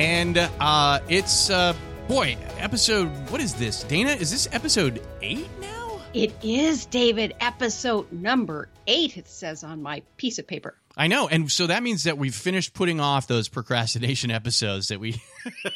And 0.00 0.38
uh, 0.38 1.00
it's, 1.10 1.50
uh, 1.50 1.74
boy, 2.08 2.38
episode, 2.56 3.08
what 3.28 3.42
is 3.42 3.52
this? 3.52 3.84
Dana, 3.84 4.12
is 4.12 4.30
this 4.30 4.48
episode 4.50 5.02
eight 5.20 5.46
now? 5.60 6.00
It 6.14 6.32
is, 6.42 6.86
David, 6.86 7.34
episode 7.38 8.10
number 8.10 8.70
eight, 8.86 9.18
it 9.18 9.28
says 9.28 9.62
on 9.62 9.82
my 9.82 10.00
piece 10.16 10.38
of 10.38 10.46
paper. 10.46 10.74
I 10.96 11.08
know. 11.08 11.28
And 11.28 11.52
so 11.52 11.66
that 11.66 11.82
means 11.82 12.04
that 12.04 12.16
we've 12.16 12.34
finished 12.34 12.72
putting 12.72 12.98
off 12.98 13.26
those 13.26 13.50
procrastination 13.50 14.30
episodes 14.30 14.88
that 14.88 15.00
we. 15.00 15.20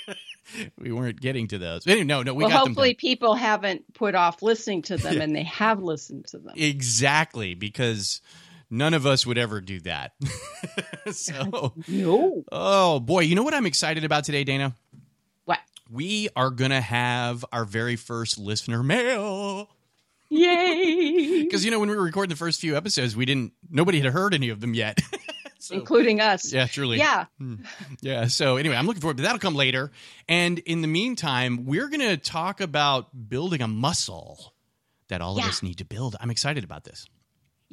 we 0.79 0.91
weren't 0.91 1.21
getting 1.21 1.49
to 1.49 1.59
those. 1.59 1.87
No, 1.87 2.23
no, 2.23 2.33
we 2.33 2.45
well, 2.45 2.49
got 2.49 2.67
hopefully 2.69 2.93
them. 2.93 2.97
people 2.97 3.35
haven't 3.35 3.93
put 3.93 4.15
off 4.15 4.41
listening 4.41 4.81
to 4.83 4.97
them, 4.97 5.21
and 5.21 5.37
they 5.37 5.43
have 5.45 5.83
listened 5.83 6.29
to 6.29 6.39
them. 6.39 6.55
Exactly, 6.57 7.55
because 7.55 8.23
none 8.71 8.95
of 8.95 9.07
us 9.07 9.27
would 9.27 9.39
ever 9.39 9.61
do 9.61 9.81
that. 9.81 10.13
so, 11.13 11.73
no. 11.89 12.45
Oh 12.53 13.01
boy, 13.01 13.21
you 13.21 13.35
know 13.35 13.43
what 13.43 13.55
I'm 13.55 13.67
excited 13.67 14.05
about 14.05 14.25
today, 14.25 14.45
Dana? 14.45 14.75
What? 15.45 15.59
We 15.91 16.29
are 16.37 16.51
gonna 16.51 16.81
have 16.81 17.45
our 17.53 17.65
very 17.65 17.97
first 17.97 18.39
listener 18.39 18.83
mail. 18.83 19.69
Yay! 20.31 21.43
Because 21.45 21.65
you 21.65 21.71
know 21.71 21.79
when 21.79 21.89
we 21.91 21.95
were 21.97 22.03
recording 22.03 22.31
the 22.31 22.37
first 22.37 22.61
few 22.61 22.77
episodes, 22.77 23.15
we 23.15 23.27
didn't. 23.27 23.53
Nobody 23.71 24.01
had 24.01 24.13
heard 24.13 24.35
any 24.35 24.49
of 24.49 24.61
them 24.61 24.75
yet. 24.75 24.99
So, 25.61 25.75
including 25.77 26.21
us. 26.21 26.53
Yeah, 26.53 26.67
truly. 26.67 26.99
Yeah. 26.99 27.27
Hmm. 27.39 27.55
Yeah. 28.01 28.27
So 28.27 28.57
anyway, 28.57 28.75
I'm 28.77 28.87
looking 28.87 29.01
forward, 29.01 29.17
but 29.19 29.23
that'll 29.23 29.39
come 29.39 29.55
later. 29.55 29.93
And 30.29 30.59
in 30.59 30.81
the 30.83 30.89
meantime, 30.89 31.65
we're 31.65 31.89
going 31.89 32.01
to 32.01 32.17
talk 32.19 32.61
about 32.61 33.09
building 33.31 33.63
a 33.63 33.69
muscle 33.69 34.53
that 35.09 35.21
all 35.23 35.37
Yeah. 35.39 35.45
of 35.45 35.49
us 35.51 35.63
need 35.63 35.79
to 35.79 35.85
build. 35.87 36.17
I'm 36.21 36.31
excited 36.31 36.65
about 36.65 36.85
this. 36.85 37.07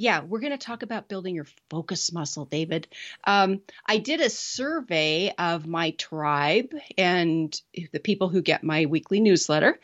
Yeah, 0.02 0.24
we're 0.24 0.40
going 0.40 0.52
to 0.52 0.58
talk 0.58 0.82
about 0.82 1.08
building 1.08 1.36
your 1.36 1.46
focus 1.70 2.12
muscle, 2.12 2.46
David. 2.46 2.88
Um, 3.24 3.62
I 3.86 4.00
did 4.00 4.20
a 4.20 4.32
survey 4.32 5.32
of 5.38 5.68
my 5.68 5.92
tribe 5.92 6.74
and 6.98 7.56
the 7.94 8.00
people 8.00 8.28
who 8.28 8.42
get 8.42 8.64
my 8.64 8.88
weekly 8.88 9.20
newsletter. 9.20 9.80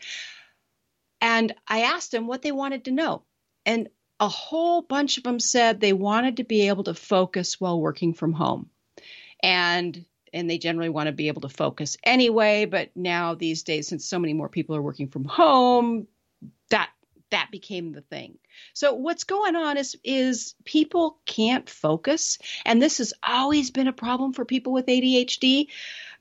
And 1.20 1.54
I 1.68 1.82
asked 1.82 2.10
them 2.10 2.26
what 2.26 2.42
they 2.42 2.50
wanted 2.50 2.86
to 2.86 2.90
know. 2.90 3.22
And 3.64 3.90
a 4.18 4.26
whole 4.26 4.82
bunch 4.82 5.18
of 5.18 5.22
them 5.22 5.38
said 5.38 5.78
they 5.78 5.92
wanted 5.92 6.38
to 6.38 6.44
be 6.44 6.66
able 6.66 6.82
to 6.84 6.94
focus 6.94 7.60
while 7.60 7.80
working 7.80 8.12
from 8.12 8.32
home. 8.32 8.70
And 9.40 10.04
and 10.32 10.50
they 10.50 10.58
generally 10.58 10.90
want 10.90 11.06
to 11.06 11.12
be 11.12 11.28
able 11.28 11.42
to 11.42 11.48
focus 11.48 11.96
anyway, 12.02 12.64
but 12.64 12.90
now 12.96 13.36
these 13.36 13.62
days 13.62 13.86
since 13.86 14.04
so 14.04 14.18
many 14.18 14.34
more 14.34 14.48
people 14.48 14.74
are 14.74 14.82
working 14.82 15.10
from 15.10 15.26
home, 15.26 16.08
that 16.70 16.90
that 17.30 17.50
became 17.52 17.92
the 17.92 18.00
thing. 18.00 18.38
So 18.74 18.94
what's 18.94 19.24
going 19.24 19.56
on 19.56 19.76
is 19.76 19.96
is 20.04 20.54
people 20.64 21.18
can't 21.26 21.68
focus 21.68 22.38
and 22.64 22.80
this 22.80 22.98
has 22.98 23.12
always 23.22 23.70
been 23.70 23.88
a 23.88 23.92
problem 23.92 24.32
for 24.32 24.44
people 24.44 24.72
with 24.72 24.86
ADHD, 24.86 25.68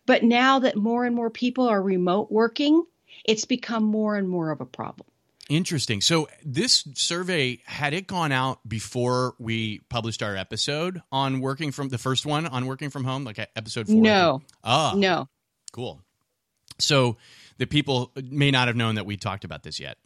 but 0.06 0.24
now 0.24 0.60
that 0.60 0.76
more 0.76 1.06
and 1.06 1.16
more 1.16 1.30
people 1.30 1.68
are 1.68 1.82
remote 1.82 2.32
working, 2.32 2.84
it's 3.26 3.46
become 3.46 3.84
more 3.84 4.16
and 4.16 4.28
more 4.28 4.52
of 4.52 4.62
a 4.62 4.66
problem. 4.66 5.08
Interesting. 5.50 6.02
So 6.02 6.28
this 6.44 6.86
survey 6.96 7.62
had 7.66 7.94
it 7.94 8.06
gone 8.06 8.34
out 8.34 8.68
before 8.68 9.36
we 9.40 9.80
published 9.90 10.22
our 10.22 10.36
episode 10.36 11.02
on 11.10 11.40
working 11.40 11.72
from 11.72 11.88
the 11.88 11.98
first 11.98 12.26
one 12.26 12.46
on 12.48 12.66
working 12.66 12.90
from 12.90 13.06
home, 13.06 13.24
like 13.24 13.40
episode 13.56 13.88
four. 13.88 14.02
No. 14.02 14.42
Ah, 14.64 14.94
No. 14.96 15.30
cool. 15.72 16.02
So 16.80 17.18
the 17.58 17.66
people 17.66 18.12
may 18.22 18.52
not 18.52 18.68
have 18.68 18.76
known 18.76 18.96
that 18.96 19.06
we 19.06 19.16
talked 19.16 19.46
about 19.46 19.64
this 19.64 19.80
yet. 19.80 19.98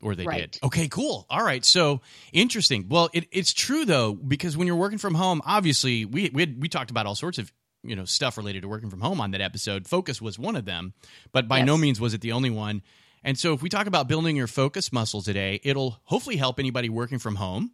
Or 0.00 0.14
they 0.14 0.24
Right. 0.24 0.52
did. 0.52 0.60
Okay, 0.62 0.86
cool. 0.88 1.26
All 1.28 1.42
right. 1.42 1.64
So 1.64 2.00
interesting. 2.32 2.86
Well, 2.88 3.10
it, 3.12 3.26
it's 3.32 3.52
true 3.52 3.84
though, 3.84 4.14
because 4.14 4.56
when 4.56 4.66
you're 4.68 4.76
working 4.76 4.98
from 4.98 5.14
home, 5.14 5.42
obviously 5.44 6.04
we 6.04 6.30
we, 6.32 6.42
had, 6.42 6.60
we 6.62 6.68
talked 6.68 6.90
about 6.90 7.06
all 7.06 7.16
sorts 7.16 7.38
of 7.38 7.52
you 7.82 7.96
know 7.96 8.04
stuff 8.04 8.36
related 8.36 8.62
to 8.62 8.68
working 8.68 8.90
from 8.90 9.00
home 9.00 9.20
on 9.20 9.32
that 9.32 9.40
episode. 9.40 9.88
Focus 9.88 10.22
was 10.22 10.38
one 10.38 10.54
of 10.56 10.64
them, 10.64 10.94
but 11.32 11.48
by 11.48 11.62
no 11.62 11.76
means 11.76 12.00
was 12.00 12.14
it 12.14 12.20
the 12.20 12.32
only 12.32 12.50
one. 12.50 12.82
And 13.24 13.36
so 13.36 13.52
if 13.52 13.62
we 13.62 13.68
talk 13.68 13.88
about 13.88 14.06
building 14.06 14.36
your 14.36 14.46
focus 14.46 14.92
muscle 14.92 15.20
today, 15.22 15.60
it'll 15.64 16.00
hopefully 16.04 16.36
help 16.36 16.60
anybody 16.60 16.88
working 16.88 17.18
from 17.18 17.34
home, 17.34 17.72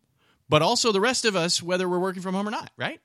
but 0.48 0.62
also 0.62 0.90
the 0.90 1.02
rest 1.02 1.26
of 1.26 1.36
us, 1.36 1.62
whether 1.62 1.86
we're 1.86 1.98
working 1.98 2.22
from 2.22 2.34
home 2.34 2.48
or 2.48 2.50
not, 2.50 2.70
right? 2.78 3.00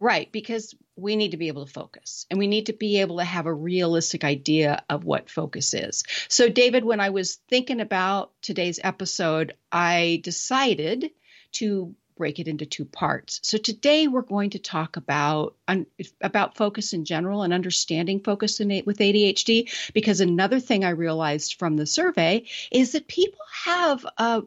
Right, 0.00 0.32
because 0.32 0.74
we 0.96 1.14
need 1.14 1.32
to 1.32 1.36
be 1.36 1.48
able 1.48 1.66
to 1.66 1.72
focus 1.72 2.24
and 2.30 2.38
we 2.38 2.46
need 2.46 2.66
to 2.66 2.72
be 2.72 3.00
able 3.00 3.18
to 3.18 3.24
have 3.24 3.44
a 3.44 3.52
realistic 3.52 4.24
idea 4.24 4.82
of 4.88 5.04
what 5.04 5.28
focus 5.28 5.74
is. 5.74 6.04
So, 6.28 6.48
David, 6.48 6.84
when 6.84 7.00
I 7.00 7.10
was 7.10 7.36
thinking 7.50 7.80
about 7.80 8.32
today's 8.40 8.80
episode, 8.82 9.54
I 9.70 10.20
decided 10.24 11.10
to 11.52 11.94
break 12.16 12.38
it 12.38 12.48
into 12.48 12.66
two 12.66 12.84
parts. 12.84 13.40
So 13.42 13.56
today 13.56 14.06
we're 14.06 14.20
going 14.20 14.50
to 14.50 14.58
talk 14.58 14.98
about 14.98 15.56
un, 15.66 15.86
about 16.20 16.54
focus 16.54 16.92
in 16.92 17.06
general 17.06 17.42
and 17.42 17.52
understanding 17.52 18.20
focus 18.20 18.60
in, 18.60 18.68
with 18.84 18.98
ADHD 18.98 19.92
because 19.94 20.20
another 20.20 20.60
thing 20.60 20.84
I 20.84 20.90
realized 20.90 21.54
from 21.58 21.78
the 21.78 21.86
survey 21.86 22.44
is 22.70 22.92
that 22.92 23.08
people 23.08 23.40
have 23.64 24.04
a 24.18 24.42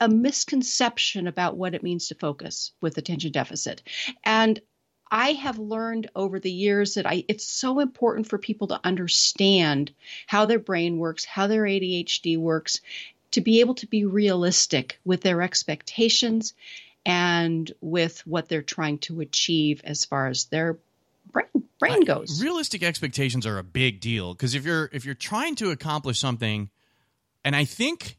a 0.00 0.08
misconception 0.08 1.26
about 1.26 1.56
what 1.56 1.74
it 1.74 1.82
means 1.82 2.08
to 2.08 2.14
focus 2.14 2.72
with 2.80 2.98
attention 2.98 3.32
deficit. 3.32 3.82
And 4.24 4.60
I 5.10 5.32
have 5.32 5.58
learned 5.58 6.10
over 6.14 6.38
the 6.38 6.52
years 6.52 6.94
that 6.94 7.06
I 7.06 7.24
it's 7.28 7.44
so 7.44 7.80
important 7.80 8.28
for 8.28 8.38
people 8.38 8.68
to 8.68 8.80
understand 8.84 9.92
how 10.26 10.46
their 10.46 10.60
brain 10.60 10.98
works, 10.98 11.24
how 11.24 11.46
their 11.46 11.64
ADHD 11.64 12.38
works, 12.38 12.80
to 13.32 13.40
be 13.40 13.60
able 13.60 13.74
to 13.76 13.86
be 13.86 14.04
realistic 14.04 15.00
with 15.04 15.22
their 15.22 15.42
expectations 15.42 16.54
and 17.04 17.72
with 17.80 18.24
what 18.26 18.48
they're 18.48 18.62
trying 18.62 18.98
to 18.98 19.20
achieve 19.20 19.80
as 19.84 20.04
far 20.04 20.28
as 20.28 20.44
their 20.46 20.78
brain 21.32 21.46
brain 21.80 22.04
goes. 22.04 22.42
realistic 22.42 22.82
expectations 22.82 23.46
are 23.46 23.58
a 23.58 23.64
big 23.64 24.00
deal 24.00 24.34
because 24.34 24.54
if 24.54 24.64
you're 24.64 24.90
if 24.92 25.04
you're 25.04 25.14
trying 25.14 25.54
to 25.56 25.70
accomplish 25.70 26.20
something 26.20 26.68
and 27.42 27.56
i 27.56 27.64
think 27.64 28.18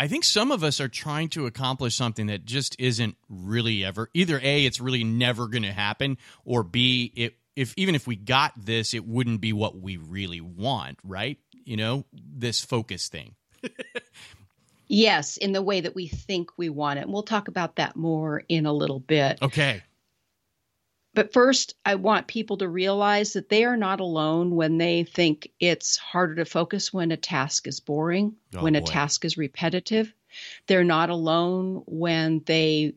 i 0.00 0.08
think 0.08 0.24
some 0.24 0.50
of 0.50 0.64
us 0.64 0.80
are 0.80 0.88
trying 0.88 1.28
to 1.28 1.46
accomplish 1.46 1.94
something 1.94 2.26
that 2.26 2.44
just 2.44 2.74
isn't 2.80 3.16
really 3.28 3.84
ever 3.84 4.10
either 4.14 4.40
a 4.42 4.64
it's 4.64 4.80
really 4.80 5.04
never 5.04 5.46
going 5.46 5.62
to 5.62 5.72
happen 5.72 6.18
or 6.44 6.64
b 6.64 7.12
it 7.14 7.36
if 7.54 7.72
even 7.76 7.94
if 7.94 8.06
we 8.06 8.16
got 8.16 8.52
this 8.56 8.94
it 8.94 9.06
wouldn't 9.06 9.40
be 9.40 9.52
what 9.52 9.78
we 9.78 9.96
really 9.96 10.40
want 10.40 10.98
right 11.04 11.38
you 11.52 11.76
know 11.76 12.04
this 12.12 12.60
focus 12.60 13.08
thing 13.08 13.36
Yes, 14.92 15.36
in 15.36 15.52
the 15.52 15.62
way 15.62 15.82
that 15.82 15.94
we 15.94 16.08
think 16.08 16.50
we 16.56 16.68
want 16.68 16.98
it. 16.98 17.02
And 17.02 17.12
we'll 17.12 17.22
talk 17.22 17.46
about 17.46 17.76
that 17.76 17.94
more 17.94 18.42
in 18.48 18.66
a 18.66 18.72
little 18.72 18.98
bit. 18.98 19.40
okay 19.40 19.84
But 21.12 21.32
first, 21.32 21.74
I 21.84 21.96
want 21.96 22.28
people 22.28 22.58
to 22.58 22.68
realize 22.68 23.32
that 23.32 23.48
they 23.48 23.64
are 23.64 23.76
not 23.76 24.00
alone 24.00 24.54
when 24.54 24.78
they 24.78 25.04
think 25.04 25.50
it's 25.58 25.96
harder 25.96 26.36
to 26.36 26.44
focus 26.44 26.92
when 26.92 27.10
a 27.10 27.16
task 27.16 27.66
is 27.66 27.80
boring, 27.80 28.36
Oh, 28.54 28.62
when 28.62 28.76
a 28.76 28.80
task 28.80 29.24
is 29.24 29.36
repetitive. 29.36 30.14
They're 30.66 30.84
not 30.84 31.10
alone 31.10 31.82
when 31.86 32.42
they 32.46 32.94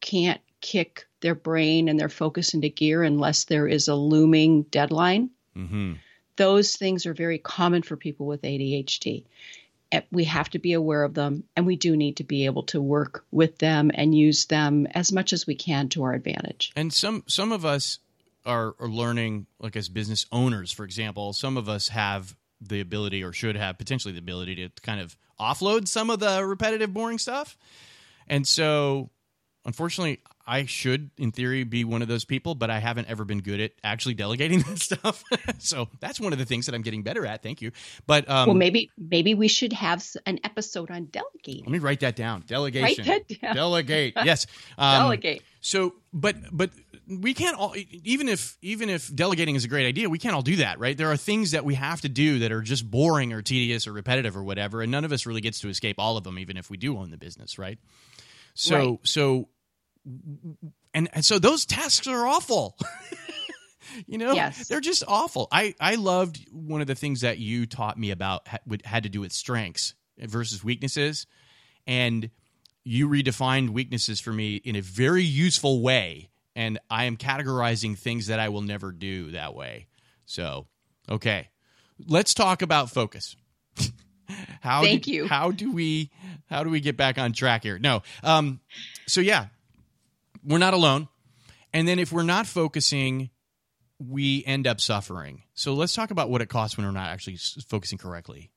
can't 0.00 0.40
kick 0.60 1.06
their 1.20 1.36
brain 1.36 1.88
and 1.88 1.98
their 1.98 2.08
focus 2.08 2.54
into 2.54 2.68
gear 2.68 3.04
unless 3.04 3.44
there 3.44 3.68
is 3.68 3.88
a 3.88 3.94
looming 3.94 4.62
deadline. 4.64 5.30
mm-hmm 5.56 5.94
Those 6.36 6.76
things 6.76 7.06
are 7.06 7.14
very 7.14 7.38
common 7.38 7.82
for 7.82 7.96
people 7.96 8.26
with 8.26 8.42
ADHD. 8.42 9.24
We 10.10 10.24
have 10.24 10.48
to 10.50 10.58
be 10.58 10.72
aware 10.72 11.02
of 11.04 11.14
them, 11.14 11.44
and 11.56 11.66
we 11.66 11.76
do 11.76 11.96
need 11.96 12.16
to 12.16 12.24
be 12.24 12.46
able 12.46 12.64
to 12.64 12.80
work 12.80 13.24
with 13.30 13.58
them 13.58 13.90
and 13.94 14.14
use 14.14 14.46
them 14.46 14.86
as 14.86 15.12
much 15.12 15.32
as 15.32 15.46
we 15.46 15.54
can 15.54 15.88
to 15.90 16.04
our 16.04 16.14
advantage. 16.14 16.72
and 16.76 16.92
some 16.92 17.24
some 17.26 17.52
of 17.52 17.64
us 17.64 17.98
are, 18.44 18.74
are 18.80 18.88
learning 18.88 19.46
like 19.60 19.76
as 19.76 19.88
business 19.88 20.26
owners 20.32 20.72
for 20.72 20.84
example 20.84 21.32
some 21.32 21.56
of 21.56 21.68
us 21.68 21.88
have 21.88 22.34
the 22.60 22.80
ability 22.80 23.22
or 23.22 23.32
should 23.32 23.54
have 23.56 23.78
potentially 23.78 24.12
the 24.12 24.18
ability 24.18 24.56
to 24.56 24.68
kind 24.82 25.00
of 25.00 25.16
offload 25.38 25.86
some 25.86 26.10
of 26.10 26.18
the 26.18 26.44
repetitive 26.44 26.92
boring 26.92 27.18
stuff 27.18 27.56
and 28.26 28.46
so 28.46 29.10
unfortunately 29.64 30.18
i 30.46 30.64
should 30.66 31.10
in 31.18 31.30
theory 31.32 31.64
be 31.64 31.84
one 31.84 32.02
of 32.02 32.08
those 32.08 32.24
people 32.24 32.54
but 32.54 32.70
i 32.70 32.78
haven't 32.78 33.08
ever 33.08 33.24
been 33.24 33.40
good 33.40 33.60
at 33.60 33.72
actually 33.84 34.14
delegating 34.14 34.60
that 34.68 34.78
stuff. 34.78 35.22
So 35.58 35.88
that's 36.00 36.18
one 36.20 36.32
of 36.32 36.38
the 36.38 36.44
things 36.44 36.66
that 36.66 36.74
i'm 36.74 36.82
getting 36.82 37.02
better 37.02 37.24
at. 37.26 37.42
Thank 37.42 37.62
you. 37.62 37.70
But 38.06 38.28
um, 38.28 38.48
well, 38.48 38.56
maybe 38.56 38.90
maybe 38.98 39.34
we 39.34 39.48
should 39.48 39.72
have 39.72 40.04
an 40.26 40.40
episode 40.44 40.90
on 40.90 41.06
delegating. 41.06 41.64
let 41.64 41.70
me 41.72 41.78
write 41.78 42.00
that 42.00 42.16
down. 42.16 42.42
Delegation. 42.46 43.06
Write 43.06 43.28
that 43.28 43.40
down. 43.40 43.54
delegate. 43.54 44.14
Yes. 44.24 44.46
Um, 44.78 45.02
Delegate. 45.02 45.42
so, 45.60 45.94
but 46.12 46.36
but 46.50 46.70
we 47.08 47.34
can't 47.34 47.56
all 47.56 47.74
even 47.76 48.28
if 48.28 48.56
even 48.62 48.88
if 48.88 49.14
delegating 49.14 49.54
is 49.54 49.64
a 49.64 49.68
great 49.68 49.86
idea 49.86 50.08
we 50.08 50.18
can't 50.18 50.34
all 50.34 50.42
do 50.42 50.56
that 50.56 50.78
right? 50.80 50.96
There 50.96 51.10
are 51.10 51.16
things 51.16 51.50
that 51.52 51.64
we 51.64 51.74
have 51.74 52.00
to 52.02 52.08
do 52.08 52.40
that 52.40 52.50
are 52.52 52.62
just 52.62 52.90
boring 52.90 53.32
or 53.32 53.42
tedious 53.42 53.86
or 53.86 53.92
repetitive 53.92 54.36
or 54.36 54.42
whatever 54.42 54.82
and 54.82 54.90
none 54.90 55.04
of 55.04 55.12
us 55.12 55.26
really 55.26 55.40
gets 55.40 55.60
to 55.60 55.68
escape 55.68 55.96
all 55.98 56.16
of 56.16 56.24
them 56.24 56.38
even 56.38 56.56
if 56.56 56.70
we 56.70 56.76
do 56.76 56.96
own 56.98 57.10
the 57.10 57.18
business 57.18 57.58
right? 57.58 57.78
So 58.54 58.76
Right. 58.90 58.98
so 59.04 59.48
and, 60.94 61.08
and 61.12 61.24
so 61.24 61.38
those 61.38 61.64
tasks 61.66 62.06
are 62.06 62.26
awful. 62.26 62.76
You 64.06 64.16
know 64.16 64.32
Yes. 64.32 64.68
they're 64.68 64.80
just 64.80 65.04
awful. 65.06 65.48
I 65.52 65.74
i 65.78 65.96
loved 65.96 66.46
one 66.50 66.80
of 66.80 66.86
the 66.86 66.94
things 66.94 67.20
that 67.22 67.38
you 67.38 67.66
taught 67.66 67.98
me 67.98 68.10
about 68.10 68.46
had 68.84 69.02
to 69.02 69.10
do 69.10 69.20
with 69.20 69.32
strengths 69.32 69.94
versus 70.18 70.64
weaknesses. 70.64 71.26
And 71.86 72.30
you 72.84 73.06
redefined 73.08 73.70
weaknesses 73.70 74.18
for 74.18 74.32
me 74.32 74.56
in 74.56 74.76
a 74.76 74.80
very 74.80 75.24
useful 75.24 75.82
way. 75.82 76.30
And 76.56 76.78
i 76.90 77.04
am 77.04 77.18
categorizing 77.18 77.98
things 77.98 78.28
that 78.28 78.38
i 78.40 78.48
will 78.48 78.62
never 78.62 78.92
do 78.92 79.32
that 79.32 79.54
way. 79.54 79.88
So 80.24 80.68
okay. 81.10 81.50
Let's 82.06 82.32
talk 82.32 82.62
about 82.62 82.88
focus. 82.90 83.36
How 84.62 84.82
Thank 84.82 85.02
do, 85.04 85.12
you. 85.12 85.26
how 85.28 85.50
do 85.50 85.70
we 85.70 86.10
how 86.48 86.64
do 86.64 86.70
we 86.70 86.80
get 86.80 86.96
back 86.96 87.18
on 87.18 87.32
track 87.34 87.62
here? 87.64 87.78
No. 87.78 88.02
Um 88.22 88.60
so 89.06 89.20
yeah 89.20 89.48
we're 90.44 90.58
not 90.58 90.74
alone. 90.74 91.08
And 91.72 91.88
then 91.88 91.98
if 91.98 92.12
we're 92.12 92.22
not 92.22 92.46
focusing 92.46 93.30
we 94.08 94.44
end 94.46 94.66
up 94.66 94.80
suffering. 94.80 95.42
So 95.54 95.74
let's 95.74 95.94
talk 95.94 96.10
about 96.10 96.30
what 96.30 96.42
it 96.42 96.48
costs 96.48 96.76
when 96.76 96.86
we're 96.86 96.92
not 96.92 97.10
actually 97.10 97.38
focusing 97.68 97.98
correctly. 97.98 98.50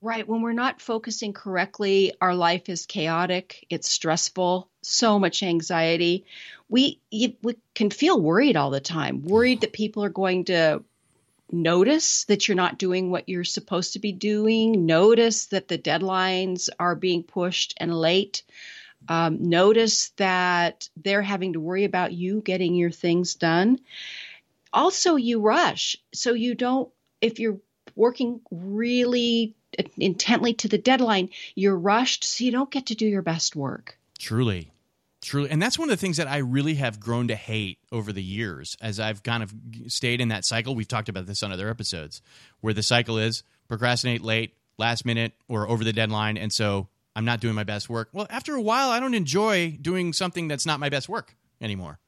Right. 0.00 0.28
When 0.28 0.42
we're 0.42 0.52
not 0.52 0.82
focusing 0.82 1.32
correctly, 1.32 2.12
our 2.20 2.34
life 2.34 2.68
is 2.68 2.84
chaotic. 2.84 3.66
It's 3.70 3.90
stressful, 3.90 4.68
so 4.82 5.18
much 5.18 5.42
anxiety. 5.42 6.26
We, 6.68 7.00
you, 7.10 7.34
we 7.42 7.56
can 7.74 7.90
feel 7.90 8.20
worried 8.20 8.56
all 8.56 8.70
the 8.70 8.80
time, 8.80 9.22
worried 9.22 9.62
that 9.62 9.72
people 9.72 10.04
are 10.04 10.10
going 10.10 10.44
to 10.46 10.84
notice 11.50 12.24
that 12.24 12.46
you're 12.48 12.56
not 12.56 12.78
doing 12.78 13.10
what 13.10 13.28
you're 13.28 13.44
supposed 13.44 13.94
to 13.94 13.98
be 13.98 14.12
doing, 14.12 14.84
notice 14.86 15.46
that 15.46 15.68
the 15.68 15.78
deadlines 15.78 16.68
are 16.78 16.94
being 16.94 17.22
pushed 17.22 17.74
and 17.78 17.94
late, 17.94 18.42
um, 19.08 19.48
notice 19.48 20.10
that 20.16 20.88
they're 20.96 21.22
having 21.22 21.54
to 21.54 21.60
worry 21.60 21.84
about 21.84 22.12
you 22.12 22.40
getting 22.40 22.74
your 22.74 22.90
things 22.90 23.34
done. 23.34 23.80
Also, 24.72 25.16
you 25.16 25.40
rush. 25.40 25.96
So 26.12 26.32
you 26.32 26.54
don't, 26.54 26.90
if 27.20 27.38
you're 27.38 27.58
working 27.94 28.40
really 28.50 29.54
intently 29.96 30.54
to 30.54 30.68
the 30.68 30.78
deadline, 30.78 31.30
you're 31.54 31.78
rushed, 31.78 32.24
so 32.24 32.44
you 32.44 32.50
don't 32.50 32.70
get 32.70 32.86
to 32.86 32.94
do 32.94 33.06
your 33.06 33.22
best 33.22 33.54
work. 33.54 33.98
Truly. 34.18 34.70
Truly. 35.22 35.48
And 35.50 35.60
that's 35.62 35.78
one 35.78 35.88
of 35.88 35.90
the 35.90 36.00
things 36.00 36.18
that 36.18 36.28
I 36.28 36.38
really 36.38 36.74
have 36.74 37.00
grown 37.00 37.28
to 37.28 37.34
hate 37.34 37.78
over 37.90 38.12
the 38.12 38.22
years 38.22 38.76
as 38.82 39.00
I've 39.00 39.22
kind 39.22 39.42
of 39.42 39.54
stayed 39.86 40.20
in 40.20 40.28
that 40.28 40.44
cycle. 40.44 40.74
We've 40.74 40.86
talked 40.86 41.08
about 41.08 41.24
this 41.24 41.42
on 41.42 41.50
other 41.50 41.70
episodes 41.70 42.20
where 42.60 42.74
the 42.74 42.82
cycle 42.82 43.16
is 43.16 43.42
procrastinate 43.66 44.22
late, 44.22 44.54
last 44.76 45.06
minute, 45.06 45.32
or 45.48 45.66
over 45.66 45.82
the 45.82 45.94
deadline. 45.94 46.36
And 46.36 46.52
so 46.52 46.88
I'm 47.16 47.24
not 47.24 47.40
doing 47.40 47.54
my 47.54 47.64
best 47.64 47.88
work. 47.88 48.08
Well, 48.12 48.26
after 48.30 48.54
a 48.54 48.60
while, 48.62 48.90
I 48.90 49.00
don't 49.00 49.14
enjoy 49.14 49.78
doing 49.80 50.12
something 50.12 50.48
that's 50.48 50.66
not 50.66 50.80
my 50.80 50.88
best 50.88 51.08
work 51.08 51.36
anymore. 51.60 51.98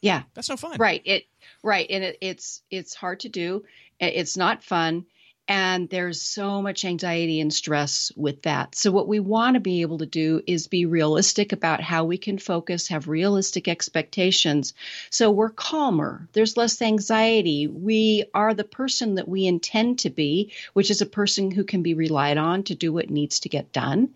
Yeah, 0.00 0.22
That's 0.34 0.48
no 0.48 0.56
fun. 0.56 0.76
right. 0.78 1.02
It 1.04 1.24
right, 1.64 1.86
and 1.90 2.04
it, 2.04 2.18
it's 2.20 2.62
it's 2.70 2.94
hard 2.94 3.20
to 3.20 3.28
do. 3.28 3.64
It's 3.98 4.36
not 4.36 4.62
fun, 4.62 5.06
and 5.48 5.88
there's 5.90 6.22
so 6.22 6.62
much 6.62 6.84
anxiety 6.84 7.40
and 7.40 7.52
stress 7.52 8.12
with 8.16 8.42
that. 8.42 8.74
So 8.74 8.92
what 8.92 9.08
we 9.08 9.20
want 9.20 9.54
to 9.54 9.60
be 9.60 9.82
able 9.82 9.98
to 9.98 10.06
do 10.06 10.40
is 10.46 10.68
be 10.68 10.86
realistic 10.86 11.52
about 11.52 11.80
how 11.80 12.04
we 12.04 12.16
can 12.16 12.38
focus, 12.38 12.88
have 12.88 13.08
realistic 13.08 13.68
expectations, 13.68 14.74
so 15.10 15.30
we're 15.30 15.50
calmer. 15.50 16.28
There's 16.32 16.56
less 16.56 16.80
anxiety. 16.80 17.66
We 17.66 18.24
are 18.32 18.54
the 18.54 18.64
person 18.64 19.16
that 19.16 19.28
we 19.28 19.46
intend 19.46 20.00
to 20.00 20.10
be, 20.10 20.52
which 20.72 20.90
is 20.90 21.00
a 21.00 21.06
person 21.06 21.50
who 21.50 21.64
can 21.64 21.82
be 21.82 21.94
relied 21.94 22.38
on 22.38 22.62
to 22.64 22.74
do 22.74 22.92
what 22.92 23.10
needs 23.10 23.40
to 23.40 23.48
get 23.48 23.72
done. 23.72 24.10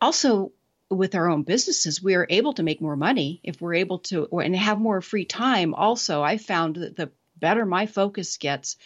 also 0.00 0.52
with 0.88 1.14
our 1.16 1.28
own 1.28 1.42
businesses 1.42 2.02
we 2.02 2.14
are 2.14 2.26
able 2.30 2.52
to 2.52 2.62
make 2.62 2.80
more 2.80 2.96
money 2.96 3.40
if 3.42 3.60
we're 3.60 3.74
able 3.74 3.98
to 3.98 4.28
and 4.38 4.54
have 4.54 4.78
more 4.78 5.00
free 5.00 5.24
time 5.24 5.74
also 5.74 6.22
i 6.22 6.36
found 6.38 6.76
that 6.76 6.96
the 6.96 7.10
better 7.38 7.66
my 7.66 7.86
focus 7.86 8.36
gets 8.36 8.76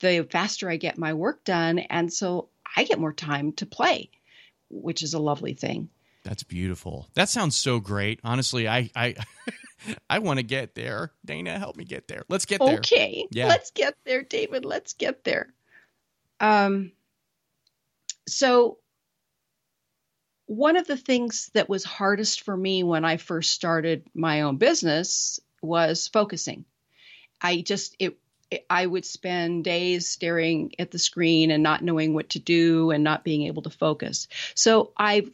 the 0.00 0.26
faster 0.30 0.68
i 0.68 0.76
get 0.76 0.98
my 0.98 1.14
work 1.14 1.44
done 1.44 1.78
and 1.78 2.12
so 2.12 2.48
i 2.76 2.84
get 2.84 2.98
more 2.98 3.12
time 3.12 3.52
to 3.52 3.66
play 3.66 4.10
which 4.70 5.02
is 5.02 5.14
a 5.14 5.18
lovely 5.18 5.54
thing 5.54 5.88
That's 6.22 6.42
beautiful. 6.42 7.08
That 7.14 7.30
sounds 7.30 7.56
so 7.56 7.80
great. 7.80 8.20
Honestly, 8.22 8.68
I 8.68 8.90
I 8.94 9.14
I 10.10 10.18
want 10.18 10.38
to 10.38 10.42
get 10.44 10.74
there. 10.74 11.12
Dana, 11.24 11.58
help 11.58 11.76
me 11.76 11.84
get 11.84 12.08
there. 12.08 12.24
Let's 12.28 12.44
get 12.44 12.60
there. 12.60 12.76
okay 12.78 13.24
Yeah. 13.30 13.48
let's 13.48 13.70
get 13.70 13.94
there 14.04 14.22
david 14.22 14.64
let's 14.66 14.92
get 14.92 15.24
there 15.24 15.52
um 16.40 16.92
so 18.28 18.76
one 20.46 20.76
of 20.76 20.86
the 20.86 20.96
things 20.96 21.50
that 21.54 21.68
was 21.68 21.84
hardest 21.84 22.42
for 22.42 22.56
me 22.56 22.82
when 22.82 23.04
i 23.04 23.16
first 23.16 23.50
started 23.52 24.04
my 24.14 24.42
own 24.42 24.56
business 24.58 25.40
was 25.62 26.08
focusing 26.08 26.64
i 27.40 27.60
just 27.62 27.96
it 27.98 28.18
I 28.68 28.86
would 28.86 29.04
spend 29.04 29.64
days 29.64 30.08
staring 30.08 30.72
at 30.78 30.90
the 30.90 30.98
screen 30.98 31.50
and 31.50 31.62
not 31.62 31.82
knowing 31.82 32.14
what 32.14 32.30
to 32.30 32.38
do 32.38 32.90
and 32.90 33.04
not 33.04 33.24
being 33.24 33.42
able 33.42 33.62
to 33.62 33.70
focus. 33.70 34.28
So 34.54 34.92
I've 34.96 35.30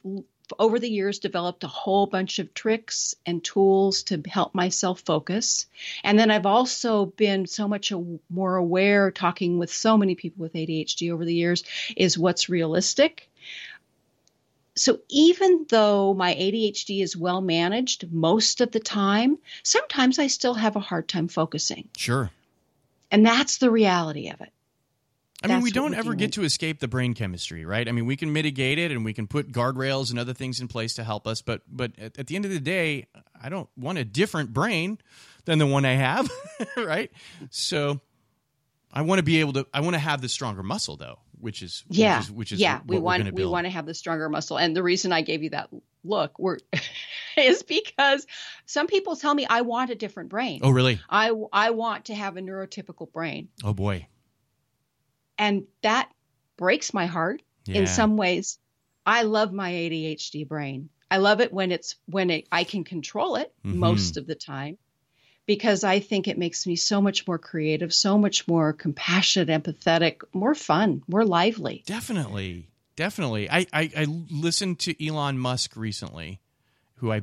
over 0.59 0.79
the 0.79 0.89
years 0.89 1.19
developed 1.19 1.65
a 1.65 1.69
whole 1.69 2.07
bunch 2.07 2.39
of 2.39 2.55
tricks 2.55 3.15
and 3.25 3.43
tools 3.43 4.05
to 4.05 4.23
help 4.27 4.55
myself 4.55 5.01
focus. 5.01 5.67
And 6.05 6.19
then 6.19 6.31
I've 6.31 6.47
also 6.47 7.07
been 7.07 7.47
so 7.47 7.67
much 7.67 7.93
more 8.31 8.57
aware 8.57 9.11
talking 9.11 9.59
with 9.59 9.73
so 9.73 9.97
many 9.97 10.15
people 10.15 10.43
with 10.43 10.53
ADHD 10.53 11.13
over 11.13 11.25
the 11.25 11.35
years 11.35 11.65
is 11.97 12.19
what's 12.19 12.49
realistic. 12.49 13.29
So 14.77 15.01
even 15.09 15.67
though 15.69 16.13
my 16.15 16.35
ADHD 16.35 17.03
is 17.03 17.17
well 17.17 17.41
managed 17.41 18.13
most 18.13 18.61
of 18.61 18.71
the 18.71 18.81
time, 18.81 19.39
sometimes 19.63 20.19
I 20.19 20.27
still 20.27 20.55
have 20.55 20.77
a 20.77 20.81
hard 20.81 21.09
time 21.09 21.29
focusing. 21.29 21.89
Sure. 21.97 22.31
And 23.11 23.25
that's 23.25 23.59
the 23.59 23.71
reality 23.71 24.29
of 24.31 24.41
it. 24.41 24.53
I 25.43 25.49
mean, 25.49 25.57
That's 25.57 25.65
we 25.65 25.71
don't 25.71 25.91
we 25.91 25.97
ever 25.99 26.15
get 26.15 26.33
to 26.33 26.45
escape 26.45 26.81
the 26.81 26.89
brain 26.89 27.13
chemistry, 27.13 27.67
right? 27.67 27.87
I 27.87 27.93
mean, 27.93 28.07
we 28.07 28.17
can 28.17 28.33
mitigate 28.33 28.79
it 28.79 28.91
and 28.91 29.05
we 29.05 29.13
can 29.13 29.27
put 29.27 29.53
guardrails 29.53 30.11
and 30.11 30.19
other 30.19 30.33
things 30.33 30.61
in 30.61 30.69
place 30.69 30.95
to 30.95 31.05
help 31.05 31.27
us, 31.27 31.43
but 31.43 31.61
but 31.69 31.93
at, 31.99 32.19
at 32.19 32.27
the 32.27 32.37
end 32.37 32.47
of 32.47 32.51
the 32.51 32.61
day, 32.61 33.07
I 33.41 33.51
don't 33.51 33.69
want 33.77 33.99
a 33.99 34.05
different 34.05 34.55
brain 34.55 34.99
than 35.45 35.59
the 35.59 35.67
one 35.67 35.85
I 35.85 35.93
have, 35.93 36.31
right? 36.77 37.13
So 37.51 38.01
I 38.91 39.03
want 39.03 39.19
to 39.19 39.23
be 39.23 39.41
able 39.41 39.53
to 39.55 39.67
I 39.75 39.81
want 39.81 39.93
to 39.93 40.01
have 40.01 40.23
the 40.23 40.29
stronger 40.29 40.63
muscle 40.63 40.97
though, 40.97 41.19
which 41.41 41.63
is 41.63 41.85
which 41.89 41.99
Yeah. 41.99 42.21
is, 42.21 42.31
which 42.31 42.53
is 42.53 42.61
yeah, 42.61 42.81
we 42.87 42.99
want 42.99 43.33
we 43.33 43.45
want 43.45 43.65
to 43.67 43.71
have 43.71 43.87
the 43.87 43.95
stronger 43.95 44.29
muscle. 44.29 44.59
And 44.59 44.75
the 44.77 44.83
reason 44.83 45.13
I 45.13 45.23
gave 45.23 45.43
you 45.43 45.51
that 45.51 45.71
look 46.05 46.39
were 46.39 46.59
is 47.37 47.63
because 47.63 48.27
some 48.65 48.87
people 48.87 49.17
tell 49.17 49.35
me 49.35 49.47
I 49.49 49.63
want 49.63 49.91
a 49.91 49.95
different 49.95 50.29
brain. 50.31 50.61
Oh, 50.63 50.71
really? 50.71 51.01
I 51.09 51.33
I 51.53 51.71
want 51.71 52.07
to 52.07 52.15
have 52.15 52.37
a 52.37 52.41
neurotypical 52.41 53.11
brain. 53.13 53.49
Oh 53.65 53.73
boy. 53.75 54.07
And 55.39 55.65
that 55.83 56.11
breaks 56.57 56.95
my 56.95 57.07
heart 57.07 57.43
Yeah. 57.67 57.81
in 57.81 57.87
some 57.87 58.17
ways. 58.17 58.59
I 59.05 59.23
love 59.23 59.53
my 59.53 59.71
ADHD 59.71 60.47
brain. 60.49 60.89
I 61.11 61.19
love 61.19 61.41
it 61.41 61.53
when 61.53 61.71
it's 61.71 61.97
when 62.07 62.31
it, 62.31 62.49
I 62.51 62.65
can 62.65 62.83
control 62.85 63.37
it 63.37 63.53
Mhm. 63.65 63.75
most 63.75 64.17
of 64.17 64.27
the 64.27 64.35
time 64.35 64.79
because 65.47 65.85
I 65.85 66.01
think 66.01 66.29
it 66.29 66.39
makes 66.39 66.67
me 66.67 66.77
so 66.77 67.01
much 67.01 67.27
more 67.27 67.39
creative, 67.39 67.95
so 67.95 68.19
much 68.19 68.47
more 68.49 68.73
compassionate, 68.73 69.49
empathetic, 69.49 70.23
more 70.33 70.55
fun, 70.55 71.03
more 71.09 71.25
lively. 71.25 71.83
Definitely, 71.87 72.69
definitely. 72.97 73.49
I, 73.51 73.67
I 73.73 73.91
I 73.97 74.07
listened 74.31 74.81
to 74.81 75.07
Elon 75.07 75.39
Musk 75.39 75.77
recently, 75.77 76.41
who 76.97 77.13
I 77.13 77.23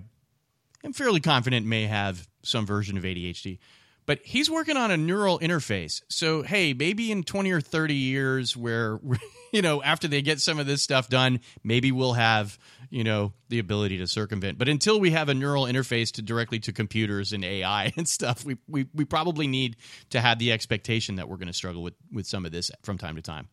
am 0.83 0.93
fairly 0.93 1.19
confident 1.19 1.65
may 1.65 1.85
have 1.85 2.27
some 2.43 2.65
version 2.65 2.97
of 2.97 3.03
ADHD, 3.03 3.59
but 4.05 4.19
he's 4.23 4.49
working 4.49 4.77
on 4.77 4.91
a 4.91 4.97
neural 4.97 5.39
interface. 5.39 6.01
So 6.09 6.41
hey, 6.41 6.73
maybe 6.73 7.11
in 7.11 7.23
twenty 7.23 7.51
or 7.51 7.61
thirty 7.61 7.95
years, 7.95 8.55
where 8.55 8.99
you 9.53 9.61
know 9.61 9.81
after 9.83 10.07
they 10.07 10.21
get 10.21 10.39
some 10.39 10.59
of 10.59 10.65
this 10.65 10.81
stuff 10.81 11.09
done, 11.09 11.39
maybe 11.63 11.91
we'll 11.91 12.13
have 12.13 12.57
you 12.89 13.03
know 13.03 13.33
the 13.49 13.59
ability 13.59 13.97
to 13.99 14.07
circumvent. 14.07 14.57
But 14.57 14.69
until 14.69 14.99
we 14.99 15.11
have 15.11 15.29
a 15.29 15.33
neural 15.33 15.65
interface 15.65 16.11
to 16.13 16.21
directly 16.21 16.59
to 16.59 16.73
computers 16.73 17.33
and 17.33 17.43
AI 17.43 17.91
and 17.97 18.07
stuff, 18.07 18.45
we 18.45 18.57
we, 18.67 18.87
we 18.93 19.05
probably 19.05 19.47
need 19.47 19.77
to 20.11 20.21
have 20.21 20.39
the 20.39 20.51
expectation 20.51 21.15
that 21.15 21.27
we're 21.27 21.37
going 21.37 21.47
to 21.47 21.53
struggle 21.53 21.83
with 21.83 21.95
with 22.11 22.27
some 22.27 22.45
of 22.45 22.51
this 22.51 22.71
from 22.83 22.97
time 22.97 23.15
to 23.15 23.21
time. 23.21 23.47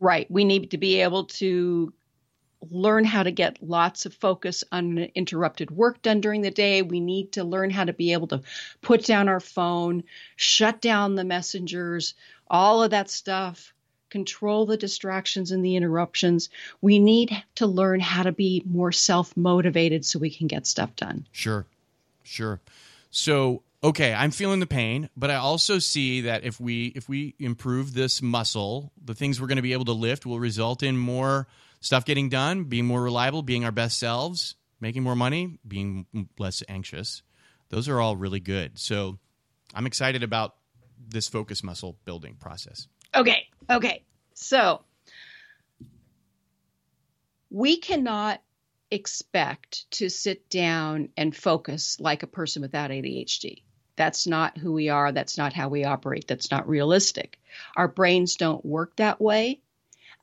Right. 0.00 0.30
We 0.30 0.44
need 0.44 0.72
to 0.72 0.78
be 0.78 1.00
able 1.00 1.24
to 1.24 1.92
learn 2.70 3.04
how 3.04 3.22
to 3.22 3.30
get 3.30 3.62
lots 3.62 4.06
of 4.06 4.14
focus 4.14 4.64
uninterrupted 4.72 5.70
work 5.70 6.02
done 6.02 6.20
during 6.20 6.42
the 6.42 6.50
day. 6.50 6.82
We 6.82 7.00
need 7.00 7.32
to 7.32 7.44
learn 7.44 7.70
how 7.70 7.84
to 7.84 7.92
be 7.92 8.12
able 8.12 8.28
to 8.28 8.42
put 8.82 9.04
down 9.04 9.28
our 9.28 9.40
phone, 9.40 10.04
shut 10.36 10.80
down 10.80 11.14
the 11.14 11.24
messengers, 11.24 12.14
all 12.48 12.82
of 12.82 12.90
that 12.90 13.10
stuff, 13.10 13.72
control 14.10 14.66
the 14.66 14.76
distractions 14.76 15.50
and 15.50 15.64
the 15.64 15.76
interruptions. 15.76 16.48
We 16.80 16.98
need 16.98 17.30
to 17.56 17.66
learn 17.66 18.00
how 18.00 18.22
to 18.22 18.32
be 18.32 18.62
more 18.64 18.92
self 18.92 19.36
motivated 19.36 20.04
so 20.04 20.18
we 20.18 20.30
can 20.30 20.46
get 20.46 20.66
stuff 20.66 20.94
done. 20.96 21.26
Sure, 21.32 21.66
sure. 22.22 22.60
So 23.10 23.62
okay, 23.84 24.14
I'm 24.14 24.30
feeling 24.30 24.60
the 24.60 24.66
pain, 24.66 25.10
but 25.16 25.30
I 25.30 25.36
also 25.36 25.78
see 25.78 26.22
that 26.22 26.42
if 26.42 26.58
we 26.58 26.86
if 26.96 27.08
we 27.08 27.34
improve 27.38 27.94
this 27.94 28.22
muscle, 28.22 28.92
the 29.04 29.14
things 29.14 29.40
we're 29.40 29.46
going 29.46 29.56
to 29.56 29.62
be 29.62 29.74
able 29.74 29.84
to 29.84 29.92
lift 29.92 30.24
will 30.24 30.40
result 30.40 30.82
in 30.82 30.96
more 30.96 31.46
stuff 31.84 32.06
getting 32.06 32.30
done, 32.30 32.64
being 32.64 32.86
more 32.86 33.02
reliable, 33.02 33.42
being 33.42 33.64
our 33.64 33.72
best 33.72 33.98
selves, 33.98 34.56
making 34.80 35.02
more 35.02 35.14
money, 35.14 35.58
being 35.68 36.06
less 36.38 36.62
anxious. 36.66 37.22
Those 37.68 37.88
are 37.88 38.00
all 38.00 38.16
really 38.16 38.40
good. 38.40 38.78
So 38.78 39.18
I'm 39.74 39.86
excited 39.86 40.22
about 40.22 40.54
this 41.08 41.28
focus 41.28 41.62
muscle 41.62 41.98
building 42.06 42.36
process. 42.40 42.88
Okay. 43.14 43.48
Okay. 43.68 44.02
So 44.32 44.82
we 47.50 47.76
cannot 47.76 48.40
expect 48.90 49.90
to 49.90 50.08
sit 50.08 50.48
down 50.48 51.10
and 51.16 51.36
focus 51.36 51.98
like 52.00 52.22
a 52.22 52.28
person 52.28 52.62
without 52.62 52.90
ADHD. 52.90 53.62
That's 53.96 54.26
not 54.26 54.56
who 54.56 54.72
we 54.72 54.88
are. 54.88 55.12
That's 55.12 55.36
not 55.36 55.52
how 55.52 55.68
we 55.68 55.84
operate. 55.84 56.26
That's 56.26 56.50
not 56.50 56.68
realistic. 56.68 57.38
Our 57.76 57.88
brains 57.88 58.36
don't 58.36 58.64
work 58.64 58.96
that 58.96 59.20
way, 59.20 59.60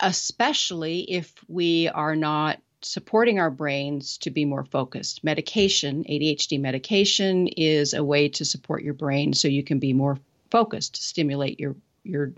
especially 0.01 1.01
if 1.11 1.33
we 1.47 1.87
are 1.87 2.15
not 2.15 2.59
supporting 2.81 3.39
our 3.39 3.51
brains 3.51 4.17
to 4.19 4.31
be 4.31 4.45
more 4.45 4.65
focused. 4.65 5.23
Medication, 5.23 6.03
ADHD 6.03 6.59
medication, 6.59 7.47
is 7.47 7.93
a 7.93 8.03
way 8.03 8.29
to 8.29 8.45
support 8.45 8.83
your 8.83 8.95
brain 8.95 9.33
so 9.33 9.47
you 9.47 9.63
can 9.63 9.79
be 9.79 9.93
more 9.93 10.17
focused, 10.49 10.97
stimulate 10.97 11.59
your 11.59 11.75
your 12.03 12.33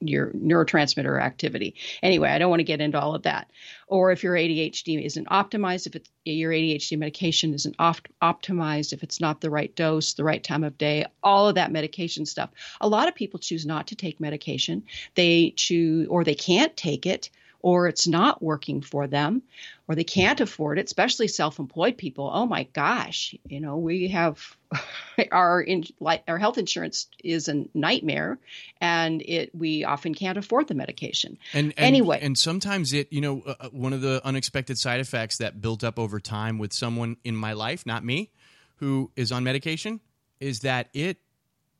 your 0.00 0.30
neurotransmitter 0.32 1.20
activity. 1.20 1.74
Anyway, 2.02 2.28
I 2.28 2.38
don't 2.38 2.50
want 2.50 2.60
to 2.60 2.64
get 2.64 2.80
into 2.80 3.00
all 3.00 3.14
of 3.14 3.22
that. 3.22 3.50
Or 3.86 4.12
if 4.12 4.22
your 4.22 4.34
ADHD 4.34 5.04
isn't 5.04 5.28
optimized, 5.28 5.86
if 5.86 5.96
it's, 5.96 6.10
your 6.24 6.52
ADHD 6.52 6.98
medication 6.98 7.54
isn't 7.54 7.76
opt- 7.78 8.10
optimized, 8.22 8.92
if 8.92 9.02
it's 9.02 9.20
not 9.20 9.40
the 9.40 9.50
right 9.50 9.74
dose, 9.74 10.14
the 10.14 10.24
right 10.24 10.42
time 10.42 10.62
of 10.62 10.78
day, 10.78 11.06
all 11.22 11.48
of 11.48 11.56
that 11.56 11.72
medication 11.72 12.26
stuff. 12.26 12.50
A 12.80 12.88
lot 12.88 13.08
of 13.08 13.14
people 13.14 13.40
choose 13.40 13.66
not 13.66 13.88
to 13.88 13.96
take 13.96 14.20
medication. 14.20 14.84
They 15.14 15.52
choose, 15.56 16.06
or 16.08 16.22
they 16.22 16.34
can't 16.34 16.76
take 16.76 17.06
it 17.06 17.30
or 17.60 17.88
it's 17.88 18.06
not 18.06 18.42
working 18.42 18.80
for 18.80 19.06
them 19.06 19.42
or 19.88 19.94
they 19.94 20.04
can't 20.04 20.40
afford 20.40 20.78
it 20.78 20.86
especially 20.86 21.28
self-employed 21.28 21.96
people 21.96 22.30
oh 22.32 22.46
my 22.46 22.64
gosh 22.72 23.34
you 23.48 23.60
know 23.60 23.76
we 23.76 24.08
have 24.08 24.56
our 25.32 25.60
in, 25.60 25.84
our 26.26 26.38
health 26.38 26.58
insurance 26.58 27.08
is 27.24 27.48
a 27.48 27.64
nightmare 27.74 28.38
and 28.80 29.22
it 29.22 29.54
we 29.54 29.84
often 29.84 30.14
can't 30.14 30.38
afford 30.38 30.68
the 30.68 30.74
medication. 30.74 31.38
And, 31.52 31.72
and 31.76 31.86
anyway. 31.86 32.18
and 32.20 32.36
sometimes 32.36 32.92
it 32.92 33.12
you 33.12 33.20
know 33.20 33.42
uh, 33.46 33.54
uh, 33.60 33.68
one 33.70 33.92
of 33.92 34.00
the 34.00 34.20
unexpected 34.24 34.78
side 34.78 35.00
effects 35.00 35.38
that 35.38 35.60
built 35.60 35.84
up 35.84 35.98
over 35.98 36.20
time 36.20 36.58
with 36.58 36.72
someone 36.72 37.16
in 37.24 37.34
my 37.34 37.52
life 37.52 37.86
not 37.86 38.04
me 38.04 38.30
who 38.76 39.10
is 39.16 39.32
on 39.32 39.44
medication 39.44 40.00
is 40.40 40.60
that 40.60 40.88
it 40.92 41.18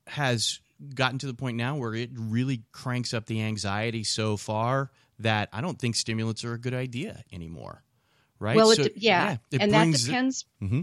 has 0.06 0.60
gotten 0.94 1.18
to 1.18 1.26
the 1.26 1.34
point 1.34 1.56
now 1.56 1.76
where 1.76 1.94
it 1.94 2.10
really 2.14 2.62
cranks 2.72 3.12
up 3.12 3.26
the 3.26 3.42
anxiety 3.42 4.04
so 4.04 4.36
far 4.36 4.90
that 5.20 5.48
I 5.52 5.60
don't 5.60 5.78
think 5.78 5.96
stimulants 5.96 6.44
are 6.44 6.54
a 6.54 6.58
good 6.58 6.74
idea 6.74 7.22
anymore. 7.32 7.82
Right? 8.38 8.56
Well, 8.56 8.72
so, 8.72 8.86
yeah, 8.94 9.36
yeah 9.50 9.58
and 9.60 9.72
that 9.72 9.92
depends. 9.92 10.44
It, 10.60 10.64
mm-hmm. 10.64 10.80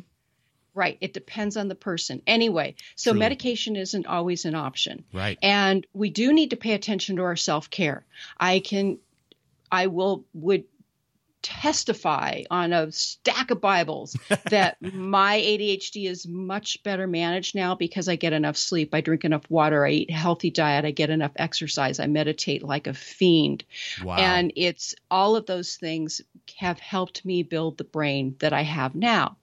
Right. 0.73 0.97
It 0.99 1.13
depends 1.13 1.55
on 1.55 1.69
the 1.69 1.75
person. 1.75 2.21
Anyway, 2.27 2.75
so 2.95 3.11
Truly. 3.11 3.19
medication 3.19 3.77
isn't 3.77 4.07
always 4.07 4.43
an 4.43 4.55
option. 4.55 5.05
Right. 5.13 5.39
And 5.41 5.87
we 5.93 6.09
do 6.09 6.33
need 6.33 6.49
to 6.49 6.57
pay 6.57 6.73
attention 6.73 7.15
to 7.15 7.23
our 7.23 7.37
self 7.37 7.69
care. 7.69 8.05
I 8.37 8.59
can, 8.59 8.99
I 9.71 9.87
will, 9.87 10.25
would 10.33 10.65
testify 11.45 12.41
on 12.49 12.73
a 12.73 12.91
stack 12.91 13.51
of 13.51 13.61
Bibles 13.61 14.17
that 14.49 14.81
my 14.81 15.37
ADHD 15.37 16.09
is 16.09 16.27
much 16.27 16.81
better 16.81 17.05
managed 17.05 17.53
now 17.53 17.75
because 17.75 18.09
I 18.09 18.15
get 18.15 18.33
enough 18.33 18.57
sleep, 18.57 18.95
I 18.95 19.01
drink 19.01 19.23
enough 19.23 19.47
water, 19.47 19.85
I 19.85 19.91
eat 19.91 20.09
a 20.09 20.13
healthy 20.13 20.49
diet, 20.49 20.85
I 20.85 20.91
get 20.91 21.11
enough 21.11 21.33
exercise, 21.35 21.99
I 21.99 22.07
meditate 22.07 22.63
like 22.63 22.87
a 22.87 22.95
fiend. 22.95 23.63
Wow. 24.03 24.15
And 24.15 24.53
it's 24.55 24.95
all 25.11 25.35
of 25.35 25.45
those 25.45 25.75
things 25.75 26.19
have 26.57 26.79
helped 26.79 27.23
me 27.23 27.43
build 27.43 27.77
the 27.77 27.83
brain 27.83 28.35
that 28.39 28.51
I 28.51 28.63
have 28.63 28.95
now. 28.95 29.37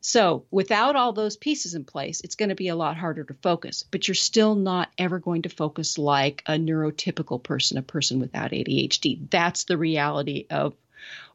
So, 0.00 0.46
without 0.50 0.96
all 0.96 1.12
those 1.12 1.36
pieces 1.36 1.74
in 1.74 1.84
place, 1.84 2.22
it's 2.22 2.34
going 2.36 2.48
to 2.48 2.54
be 2.54 2.68
a 2.68 2.74
lot 2.74 2.96
harder 2.96 3.22
to 3.22 3.34
focus, 3.34 3.84
but 3.88 4.08
you're 4.08 4.14
still 4.14 4.54
not 4.54 4.90
ever 4.96 5.18
going 5.18 5.42
to 5.42 5.48
focus 5.50 5.98
like 5.98 6.42
a 6.46 6.54
neurotypical 6.54 7.40
person, 7.42 7.76
a 7.76 7.82
person 7.82 8.18
without 8.18 8.50
ADHD. 8.50 9.30
That's 9.30 9.64
the 9.64 9.76
reality 9.76 10.46
of 10.50 10.74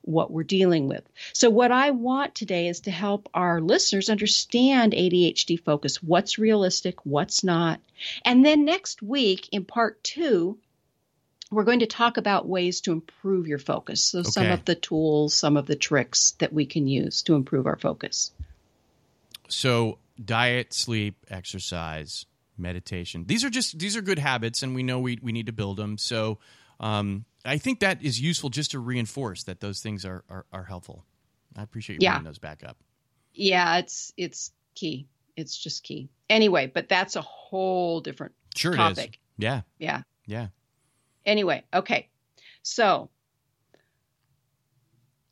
what 0.08 0.32
we're 0.32 0.44
dealing 0.44 0.88
with. 0.88 1.04
So, 1.34 1.50
what 1.50 1.72
I 1.72 1.92
want 1.92 2.36
today 2.36 2.68
is 2.68 2.82
to 2.82 2.92
help 2.92 3.30
our 3.34 3.62
listeners 3.62 4.10
understand 4.10 4.94
ADHD 4.94 5.64
focus 5.64 6.02
what's 6.02 6.40
realistic, 6.40 7.06
what's 7.06 7.44
not. 7.44 7.80
And 8.24 8.46
then 8.46 8.66
next 8.66 9.02
week, 9.02 9.50
in 9.52 9.66
part 9.66 10.04
two, 10.04 10.58
we're 11.52 11.64
going 11.64 11.80
to 11.80 11.88
talk 11.88 12.18
about 12.18 12.48
ways 12.48 12.82
to 12.82 12.92
improve 12.92 13.48
your 13.48 13.60
focus. 13.60 14.04
So, 14.04 14.20
okay. 14.20 14.30
some 14.30 14.52
of 14.52 14.66
the 14.66 14.76
tools, 14.76 15.34
some 15.34 15.58
of 15.58 15.66
the 15.66 15.76
tricks 15.76 16.32
that 16.40 16.54
we 16.54 16.66
can 16.66 16.88
use 16.88 17.22
to 17.24 17.36
improve 17.36 17.66
our 17.66 17.78
focus. 17.78 18.32
So, 19.50 20.00
diet, 20.24 20.74
sleep, 20.74 21.26
exercise, 21.30 22.26
meditation. 22.58 23.26
These 23.28 23.44
are 23.44 23.50
just 23.50 23.78
these 23.78 23.96
are 23.96 24.02
good 24.02 24.20
habits 24.20 24.64
and 24.64 24.74
we 24.74 24.84
know 24.84 25.00
we 25.00 25.20
we 25.22 25.32
need 25.32 25.46
to 25.46 25.54
build 25.54 25.78
them. 25.78 25.98
So, 25.98 26.40
um, 26.80 27.26
I 27.46 27.58
think 27.58 27.80
that 27.80 28.02
is 28.04 28.20
useful 28.20 28.50
just 28.50 28.72
to 28.72 28.80
reinforce 28.80 29.44
that 29.44 29.60
those 29.60 29.80
things 29.80 30.06
are 30.06 30.24
are, 30.30 30.46
are 30.52 30.64
helpful. 30.64 31.06
I 31.56 31.64
appreciate 31.64 31.96
you 31.96 32.06
yeah. 32.06 32.14
bringing 32.14 32.26
those 32.26 32.40
back 32.40 32.64
up. 32.64 32.78
Yeah, 33.34 33.78
it's 33.78 34.14
it's 34.18 34.52
key. 34.76 35.08
It's 35.36 35.58
just 35.58 35.84
key. 35.84 36.10
Anyway, 36.30 36.68
but 36.68 36.90
that's 36.90 37.16
a 37.16 37.22
whole 37.22 38.02
different 38.02 38.34
sure 38.56 38.76
topic. 38.76 39.20
Yeah. 39.38 39.62
Yeah. 39.78 40.02
Yeah. 40.26 40.48
Anyway, 41.26 41.64
okay. 41.74 42.10
So 42.64 43.10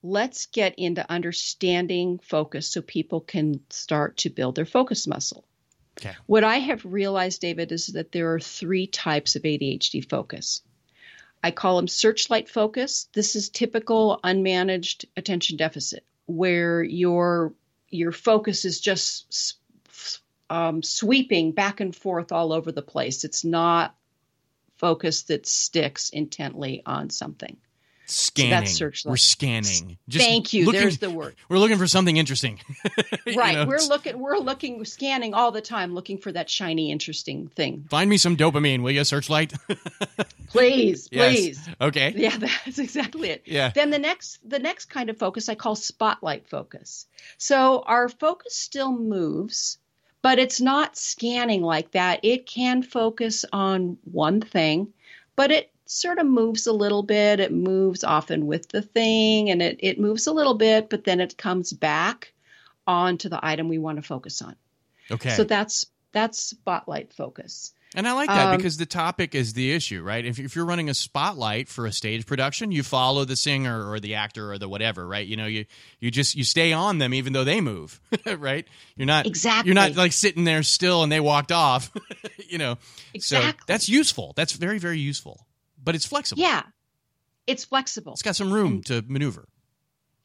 let's 0.04 0.46
get 0.46 0.75
into 0.78 1.10
understanding 1.10 2.20
focus 2.20 2.68
so 2.68 2.82
people 2.82 3.22
can 3.22 3.62
start 3.70 4.18
to 4.18 4.30
build 4.30 4.56
their 4.56 4.66
focus 4.66 5.08
muscle. 5.08 5.44
Okay. 6.00 6.16
What 6.28 6.44
I 6.44 6.58
have 6.58 6.86
realized, 6.86 7.42
David, 7.42 7.72
is 7.72 7.88
that 7.88 8.12
there 8.12 8.34
are 8.34 8.40
three 8.40 8.88
types 8.88 9.36
of 9.36 9.44
ADHD 9.44 10.08
focus. 10.08 10.62
I 11.46 11.52
call 11.52 11.75
them 11.75 11.88
searchlight 11.88 12.50
focus. 12.50 13.08
This 13.14 13.36
is 13.36 13.50
typical 13.50 14.20
unmanaged 14.24 15.06
attention 15.16 15.58
deficit 15.58 16.04
where 16.25 16.82
your 16.82 17.54
your 17.92 18.12
focus 18.12 18.66
is 18.66 18.82
just 18.82 19.60
um, 20.50 20.82
sweeping 20.82 21.52
back 21.52 21.82
and 21.82 21.96
forth 21.96 22.32
all 22.32 22.52
over 22.52 22.72
the 22.72 22.82
place. 22.82 23.24
It's 23.24 23.46
not 23.46 23.96
focus 24.78 25.22
that 25.25 25.46
sticks 25.46 26.10
intently 26.10 26.82
on 26.84 27.12
something. 27.12 27.58
Scanning. 28.07 28.51
So 28.51 28.55
that's 28.55 28.71
searchlight. 28.74 29.12
We're 29.12 29.17
scanning. 29.17 29.97
Just 30.07 30.25
Thank 30.25 30.53
you. 30.53 30.65
Looking, 30.65 30.81
There's 30.81 30.97
the 31.00 31.09
word. 31.09 31.35
We're 31.50 31.57
looking 31.57 31.77
for 31.77 31.88
something 31.88 32.17
interesting. 32.17 32.59
right. 33.35 33.55
Know? 33.55 33.65
We're 33.65 33.79
looking. 33.88 34.19
We're 34.19 34.38
looking, 34.38 34.85
scanning 34.85 35.33
all 35.33 35.51
the 35.51 35.62
time, 35.62 35.93
looking 35.93 36.17
for 36.17 36.31
that 36.31 36.50
shiny, 36.50 36.91
interesting 36.91 37.47
thing. 37.47 37.85
Find 37.89 38.09
me 38.09 38.17
some 38.17 38.38
dopamine, 38.38 38.81
will 38.81 38.91
you, 38.91 39.03
Searchlight? 39.03 39.53
please, 40.47 41.07
please. 41.09 41.67
Okay. 41.81 42.13
Yeah, 42.15 42.38
that's 42.38 42.79
exactly 42.79 43.29
it. 43.29 43.43
Yeah. 43.45 43.71
Then 43.74 43.89
the 43.89 44.00
next, 44.00 44.47
the 44.47 44.59
next 44.59 44.85
kind 44.85 45.09
of 45.09 45.17
focus 45.17 45.50
I 45.50 45.55
call 45.55 45.75
spotlight 45.75 46.47
focus. 46.47 47.07
So 47.38 47.83
our 47.85 48.09
focus 48.09 48.55
still 48.55 48.91
moves, 48.91 49.77
but 50.21 50.39
it's 50.39 50.62
not 50.62 50.97
scanning 50.97 51.62
like 51.62 51.91
that. 51.91 52.19
It 52.24 52.45
can 52.45 52.83
focus 52.83 53.45
on 53.51 53.97
one 54.03 54.41
thing, 54.41 54.93
but 55.35 55.51
it 55.51 55.71
sort 55.86 56.20
of 56.20 56.25
moves 56.25 56.68
a 56.68 56.74
little 56.74 57.04
bit. 57.04 57.39
It 57.39 57.54
moves 57.54 58.04
often 58.04 58.48
with 58.48 58.70
the 58.70 58.82
thing 58.82 59.50
and 59.50 59.62
it, 59.62 59.77
it 59.80 60.00
moves 60.00 60.27
a 60.27 60.34
little 60.34 60.56
bit, 60.56 60.89
but 60.89 61.04
then 61.04 61.20
it 61.20 61.38
comes 61.38 61.74
back 61.74 62.34
onto 62.88 63.30
the 63.30 63.39
item 63.44 63.70
we 63.70 63.77
want 63.77 63.98
to 63.98 64.01
focus 64.01 64.42
on. 64.42 64.56
Okay. 65.12 65.30
So 65.32 65.44
that's 65.44 65.86
that's 66.12 66.39
spotlight 66.39 67.13
focus. 67.13 67.74
And 67.94 68.06
I 68.08 68.12
like 68.12 68.27
that 68.27 68.48
um, 68.48 68.58
because 68.58 68.75
the 68.75 68.86
topic 68.86 69.36
is 69.36 69.54
the 69.54 69.72
issue, 69.72 70.01
right? 70.01 70.25
If, 70.25 70.38
if 70.38 70.54
you're 70.54 70.65
running 70.65 70.89
a 70.89 70.94
spotlight 70.94 71.70
for 71.70 71.86
a 71.86 71.94
stage 71.94 72.25
production, 72.25 72.72
you 72.72 72.84
follow 72.84 73.24
the 73.24 73.38
singer 73.38 73.89
or 73.89 74.01
the 74.01 74.15
actor 74.15 74.51
or 74.51 74.58
the 74.58 74.68
whatever, 74.68 75.08
right? 75.08 75.25
You 75.25 75.38
know, 75.38 75.46
you 75.46 75.65
you 76.00 76.12
just 76.12 76.36
you 76.36 76.44
stay 76.44 76.74
on 76.74 76.98
them 76.98 77.13
even 77.13 77.32
though 77.32 77.46
they 77.46 77.62
move, 77.62 78.01
right? 78.38 78.68
You're 78.98 79.06
not 79.06 79.25
exactly 79.27 79.70
you're 79.70 79.75
not 79.75 79.96
like 79.96 80.12
sitting 80.12 80.44
there 80.44 80.63
still 80.63 81.04
and 81.04 81.12
they 81.12 81.22
walked 81.22 81.51
off, 81.51 81.92
you 82.50 82.58
know. 82.58 82.77
Exactly. 83.13 83.51
So 83.51 83.63
that's 83.68 83.88
useful. 83.88 84.34
That's 84.36 84.54
very 84.54 84.80
very 84.80 85.00
useful 85.00 85.46
but 85.86 85.96
it's 85.96 86.06
flexible. 86.06 86.42
Yeah, 86.42 86.63
it's 87.48 87.63
flexible. 87.63 88.13
It's 88.13 88.22
got 88.24 88.36
some 88.36 88.51
room 88.51 88.84
to 88.84 89.04
maneuver. 89.08 89.48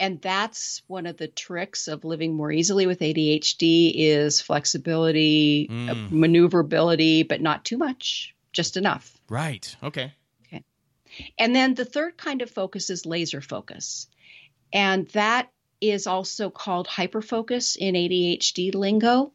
And 0.00 0.18
that's 0.22 0.82
one 0.86 1.04
of 1.04 1.18
the 1.18 1.28
tricks 1.28 1.86
of 1.86 2.06
living 2.06 2.34
more 2.34 2.50
easily 2.50 2.86
with 2.86 3.00
ADHD 3.00 3.92
is 3.94 4.40
flexibility, 4.40 5.68
mm. 5.70 6.10
maneuverability, 6.10 7.22
but 7.22 7.42
not 7.42 7.66
too 7.66 7.76
much, 7.76 8.34
just 8.50 8.78
enough. 8.78 9.14
Right. 9.28 9.76
Okay. 9.82 10.14
Okay. 10.46 10.64
And 11.38 11.54
then 11.54 11.74
the 11.74 11.84
third 11.84 12.16
kind 12.16 12.40
of 12.40 12.50
focus 12.50 12.88
is 12.88 13.04
laser 13.04 13.42
focus. 13.42 14.06
And 14.72 15.06
that 15.08 15.50
is 15.82 16.06
also 16.06 16.48
called 16.48 16.88
hyperfocus 16.88 17.76
in 17.76 17.94
ADHD 17.94 18.74
lingo. 18.74 19.32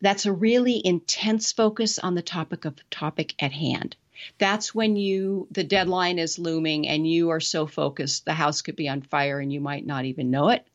that's 0.00 0.26
a 0.26 0.32
really 0.32 0.82
intense 0.84 1.52
focus 1.52 2.00
on 2.00 2.16
the 2.16 2.22
topic 2.22 2.64
of 2.64 2.74
topic 2.90 3.34
at 3.38 3.52
hand. 3.52 3.94
That's 4.38 4.74
when 4.74 4.96
you 4.96 5.48
the 5.50 5.64
deadline 5.64 6.18
is 6.18 6.38
looming 6.38 6.88
and 6.88 7.06
you 7.08 7.30
are 7.30 7.40
so 7.40 7.66
focused 7.66 8.24
the 8.24 8.34
house 8.34 8.62
could 8.62 8.76
be 8.76 8.88
on 8.88 9.02
fire 9.02 9.40
and 9.40 9.52
you 9.52 9.60
might 9.60 9.86
not 9.86 10.04
even 10.04 10.30
know 10.30 10.48
it. 10.50 10.66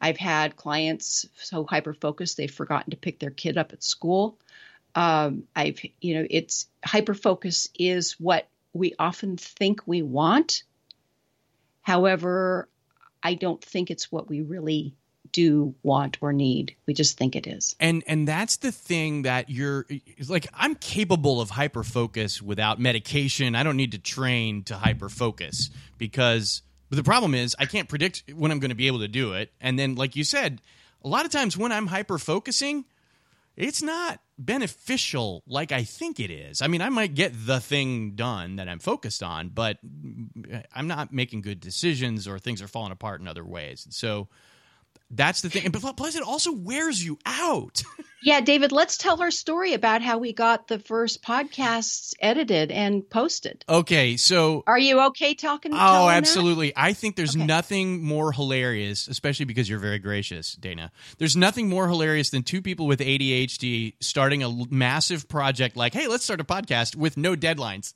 I've 0.00 0.18
had 0.18 0.56
clients 0.56 1.26
so 1.36 1.64
hyper 1.64 1.94
focused 1.94 2.36
they've 2.36 2.50
forgotten 2.50 2.90
to 2.90 2.96
pick 2.96 3.18
their 3.18 3.30
kid 3.30 3.56
up 3.56 3.72
at 3.72 3.82
school. 3.82 4.38
Um, 4.94 5.44
I've 5.54 5.80
you 6.00 6.14
know 6.14 6.26
it's 6.30 6.66
hyper 6.84 7.14
focus 7.14 7.68
is 7.78 8.12
what 8.12 8.48
we 8.72 8.94
often 8.98 9.36
think 9.36 9.82
we 9.86 10.02
want. 10.02 10.62
However, 11.82 12.68
I 13.22 13.34
don't 13.34 13.62
think 13.62 13.90
it's 13.90 14.10
what 14.10 14.28
we 14.28 14.40
really 14.40 14.94
do 15.36 15.74
want 15.82 16.16
or 16.22 16.32
need. 16.32 16.74
We 16.86 16.94
just 16.94 17.18
think 17.18 17.36
it 17.36 17.46
is. 17.46 17.76
And 17.78 18.02
and 18.06 18.26
that's 18.26 18.56
the 18.56 18.72
thing 18.72 19.22
that 19.22 19.50
you're 19.50 19.84
like 20.28 20.46
I'm 20.54 20.74
capable 20.76 21.42
of 21.42 21.50
hyper 21.50 21.84
focus 21.84 22.40
without 22.40 22.80
medication. 22.80 23.54
I 23.54 23.62
don't 23.62 23.76
need 23.76 23.92
to 23.92 23.98
train 23.98 24.64
to 24.64 24.76
hyper 24.76 25.10
focus 25.10 25.68
because 25.98 26.62
but 26.88 26.96
the 26.96 27.04
problem 27.04 27.34
is 27.34 27.54
I 27.58 27.66
can't 27.66 27.86
predict 27.86 28.24
when 28.34 28.50
I'm 28.50 28.60
going 28.60 28.70
to 28.70 28.76
be 28.76 28.86
able 28.86 29.00
to 29.00 29.08
do 29.08 29.34
it. 29.34 29.52
And 29.60 29.78
then 29.78 29.94
like 29.94 30.16
you 30.16 30.24
said, 30.24 30.62
a 31.04 31.08
lot 31.08 31.26
of 31.26 31.30
times 31.30 31.54
when 31.54 31.70
I'm 31.70 31.88
hyper 31.88 32.16
focusing, 32.16 32.86
it's 33.58 33.82
not 33.82 34.20
beneficial 34.38 35.42
like 35.46 35.70
I 35.70 35.84
think 35.84 36.18
it 36.18 36.30
is. 36.30 36.62
I 36.62 36.66
mean, 36.66 36.80
I 36.80 36.88
might 36.88 37.14
get 37.14 37.34
the 37.34 37.60
thing 37.60 38.12
done 38.12 38.56
that 38.56 38.70
I'm 38.70 38.78
focused 38.78 39.22
on, 39.22 39.50
but 39.50 39.76
I'm 40.74 40.86
not 40.88 41.12
making 41.12 41.42
good 41.42 41.60
decisions 41.60 42.26
or 42.26 42.38
things 42.38 42.62
are 42.62 42.68
falling 42.68 42.92
apart 42.92 43.20
in 43.20 43.28
other 43.28 43.44
ways. 43.44 43.84
And 43.84 43.92
So 43.92 44.28
that's 45.10 45.40
the 45.40 45.50
thing. 45.50 45.64
And 45.64 45.72
plus, 45.72 46.16
it 46.16 46.22
also 46.22 46.52
wears 46.52 47.04
you 47.04 47.18
out. 47.24 47.82
yeah, 48.24 48.40
David, 48.40 48.72
let's 48.72 48.96
tell 48.96 49.22
our 49.22 49.30
story 49.30 49.72
about 49.72 50.02
how 50.02 50.18
we 50.18 50.32
got 50.32 50.66
the 50.66 50.80
first 50.80 51.22
podcasts 51.22 52.12
edited 52.20 52.72
and 52.72 53.08
posted. 53.08 53.64
Okay, 53.68 54.16
so 54.16 54.64
are 54.66 54.78
you 54.78 55.00
okay 55.06 55.34
talking? 55.34 55.72
Oh, 55.72 56.08
absolutely. 56.08 56.68
That? 56.68 56.80
I 56.80 56.92
think 56.92 57.14
there's 57.14 57.36
okay. 57.36 57.46
nothing 57.46 58.02
more 58.02 58.32
hilarious, 58.32 59.06
especially 59.06 59.44
because 59.44 59.68
you're 59.68 59.78
very 59.78 60.00
gracious, 60.00 60.54
Dana. 60.54 60.90
There's 61.18 61.36
nothing 61.36 61.68
more 61.68 61.86
hilarious 61.86 62.30
than 62.30 62.42
two 62.42 62.60
people 62.60 62.88
with 62.88 62.98
ADHD 62.98 63.94
starting 64.00 64.42
a 64.42 64.50
massive 64.70 65.28
project 65.28 65.76
like, 65.76 65.94
"Hey, 65.94 66.08
let's 66.08 66.24
start 66.24 66.40
a 66.40 66.44
podcast 66.44 66.96
with 66.96 67.16
no 67.16 67.36
deadlines." 67.36 67.94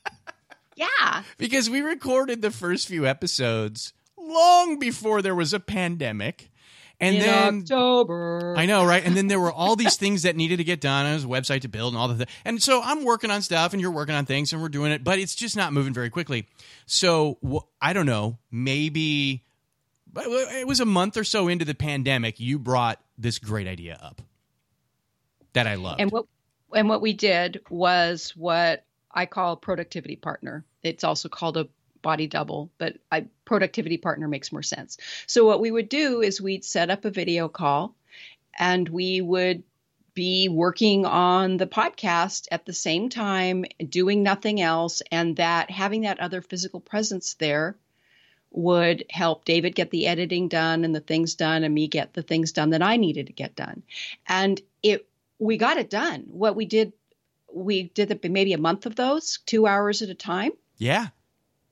yeah, 0.76 1.24
because 1.36 1.68
we 1.68 1.80
recorded 1.80 2.42
the 2.42 2.52
first 2.52 2.86
few 2.86 3.06
episodes 3.06 3.92
long 4.28 4.78
before 4.78 5.22
there 5.22 5.34
was 5.34 5.52
a 5.52 5.60
pandemic. 5.60 6.50
And 7.00 7.16
in 7.16 7.22
then 7.22 7.58
October. 7.60 8.54
I 8.56 8.66
know, 8.66 8.84
right? 8.84 9.04
And 9.04 9.16
then 9.16 9.28
there 9.28 9.38
were 9.38 9.52
all 9.52 9.76
these 9.76 9.96
things 9.96 10.22
that 10.22 10.34
needed 10.34 10.56
to 10.56 10.64
get 10.64 10.80
done. 10.80 11.04
There 11.04 11.14
was 11.14 11.24
a 11.24 11.28
website 11.28 11.60
to 11.60 11.68
build 11.68 11.94
and 11.94 12.00
all 12.00 12.08
the 12.08 12.16
things. 12.16 12.30
And 12.44 12.62
so 12.62 12.82
I'm 12.82 13.04
working 13.04 13.30
on 13.30 13.40
stuff 13.42 13.72
and 13.72 13.80
you're 13.80 13.92
working 13.92 14.16
on 14.16 14.26
things 14.26 14.52
and 14.52 14.60
we're 14.60 14.68
doing 14.68 14.90
it, 14.90 15.04
but 15.04 15.20
it's 15.20 15.36
just 15.36 15.56
not 15.56 15.72
moving 15.72 15.92
very 15.92 16.10
quickly. 16.10 16.48
So 16.86 17.38
I 17.80 17.92
don't 17.92 18.06
know, 18.06 18.38
maybe 18.50 19.44
it 20.16 20.66
was 20.66 20.80
a 20.80 20.84
month 20.84 21.16
or 21.16 21.22
so 21.24 21.46
into 21.46 21.64
the 21.64 21.74
pandemic, 21.74 22.40
you 22.40 22.58
brought 22.58 23.00
this 23.16 23.38
great 23.38 23.68
idea 23.68 23.98
up 24.02 24.20
that 25.52 25.68
I 25.68 25.76
love. 25.76 25.96
And 26.00 26.10
what 26.10 26.26
and 26.74 26.88
what 26.88 27.00
we 27.00 27.12
did 27.12 27.60
was 27.70 28.32
what 28.36 28.84
I 29.12 29.26
call 29.26 29.54
a 29.54 29.56
productivity 29.56 30.16
partner. 30.16 30.64
It's 30.82 31.04
also 31.04 31.28
called 31.28 31.56
a 31.56 31.68
body 32.02 32.26
double, 32.26 32.70
but 32.78 32.96
I, 33.10 33.26
productivity 33.44 33.96
partner 33.96 34.28
makes 34.28 34.52
more 34.52 34.62
sense. 34.62 34.98
So 35.26 35.44
what 35.46 35.60
we 35.60 35.70
would 35.70 35.88
do 35.88 36.20
is 36.20 36.40
we'd 36.40 36.64
set 36.64 36.90
up 36.90 37.04
a 37.04 37.10
video 37.10 37.48
call 37.48 37.94
and 38.58 38.88
we 38.88 39.20
would 39.20 39.62
be 40.14 40.48
working 40.48 41.06
on 41.06 41.58
the 41.58 41.66
podcast 41.66 42.48
at 42.50 42.66
the 42.66 42.72
same 42.72 43.08
time, 43.08 43.64
doing 43.88 44.22
nothing 44.24 44.60
else, 44.60 45.00
and 45.12 45.36
that 45.36 45.70
having 45.70 46.00
that 46.00 46.18
other 46.18 46.42
physical 46.42 46.80
presence 46.80 47.34
there 47.34 47.76
would 48.50 49.04
help 49.10 49.44
David 49.44 49.76
get 49.76 49.90
the 49.90 50.08
editing 50.08 50.48
done 50.48 50.84
and 50.84 50.92
the 50.92 51.00
things 51.00 51.36
done, 51.36 51.62
and 51.62 51.72
me 51.72 51.86
get 51.86 52.14
the 52.14 52.22
things 52.22 52.50
done 52.50 52.70
that 52.70 52.82
I 52.82 52.96
needed 52.96 53.28
to 53.28 53.32
get 53.32 53.54
done. 53.54 53.84
And 54.26 54.60
it 54.82 55.06
we 55.38 55.56
got 55.56 55.76
it 55.76 55.88
done. 55.88 56.24
What 56.28 56.56
we 56.56 56.64
did, 56.64 56.92
we 57.52 57.84
did 57.84 58.08
the, 58.08 58.28
maybe 58.28 58.54
a 58.54 58.58
month 58.58 58.86
of 58.86 58.96
those, 58.96 59.38
two 59.46 59.68
hours 59.68 60.02
at 60.02 60.08
a 60.08 60.14
time. 60.14 60.50
Yeah. 60.78 61.08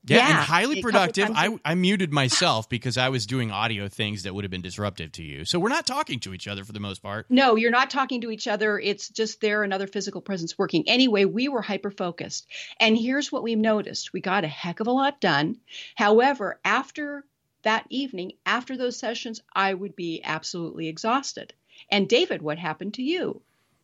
Yeah, 0.07 0.17
yeah, 0.17 0.27
and 0.27 0.37
highly 0.37 0.81
productive. 0.81 1.29
I, 1.33 1.57
I 1.65 1.75
muted 1.75 2.13
myself 2.13 2.69
because 2.69 2.97
I 2.97 3.09
was 3.09 3.25
doing 3.25 3.51
audio 3.51 3.89
things 3.89 4.23
that 4.23 4.33
would 4.33 4.43
have 4.45 4.51
been 4.51 4.61
disruptive 4.61 5.11
to 5.13 5.23
you. 5.23 5.43
So 5.43 5.59
we're 5.59 5.69
not 5.69 5.85
talking 5.85 6.19
to 6.21 6.33
each 6.33 6.47
other 6.47 6.63
for 6.63 6.71
the 6.71 6.79
most 6.79 7.03
part. 7.03 7.25
No, 7.29 7.55
you're 7.55 7.71
not 7.71 7.89
talking 7.89 8.21
to 8.21 8.31
each 8.31 8.47
other. 8.47 8.79
It's 8.79 9.09
just 9.09 9.41
there, 9.41 9.63
another 9.63 9.87
physical 9.87 10.21
presence 10.21 10.57
working. 10.57 10.87
Anyway, 10.87 11.25
we 11.25 11.49
were 11.49 11.61
hyper 11.61 11.91
focused. 11.91 12.47
And 12.79 12.97
here's 12.97 13.31
what 13.31 13.43
we've 13.43 13.57
noticed 13.57 14.13
we 14.13 14.21
got 14.21 14.45
a 14.45 14.47
heck 14.47 14.79
of 14.79 14.87
a 14.87 14.91
lot 14.91 15.19
done. 15.19 15.57
However, 15.95 16.59
after 16.63 17.25
that 17.63 17.85
evening, 17.89 18.33
after 18.45 18.77
those 18.77 18.97
sessions, 18.97 19.41
I 19.53 19.73
would 19.73 19.95
be 19.95 20.21
absolutely 20.23 20.87
exhausted. 20.87 21.53
And 21.91 22.07
David, 22.07 22.41
what 22.41 22.57
happened 22.57 22.93
to 22.95 23.03
you? 23.03 23.41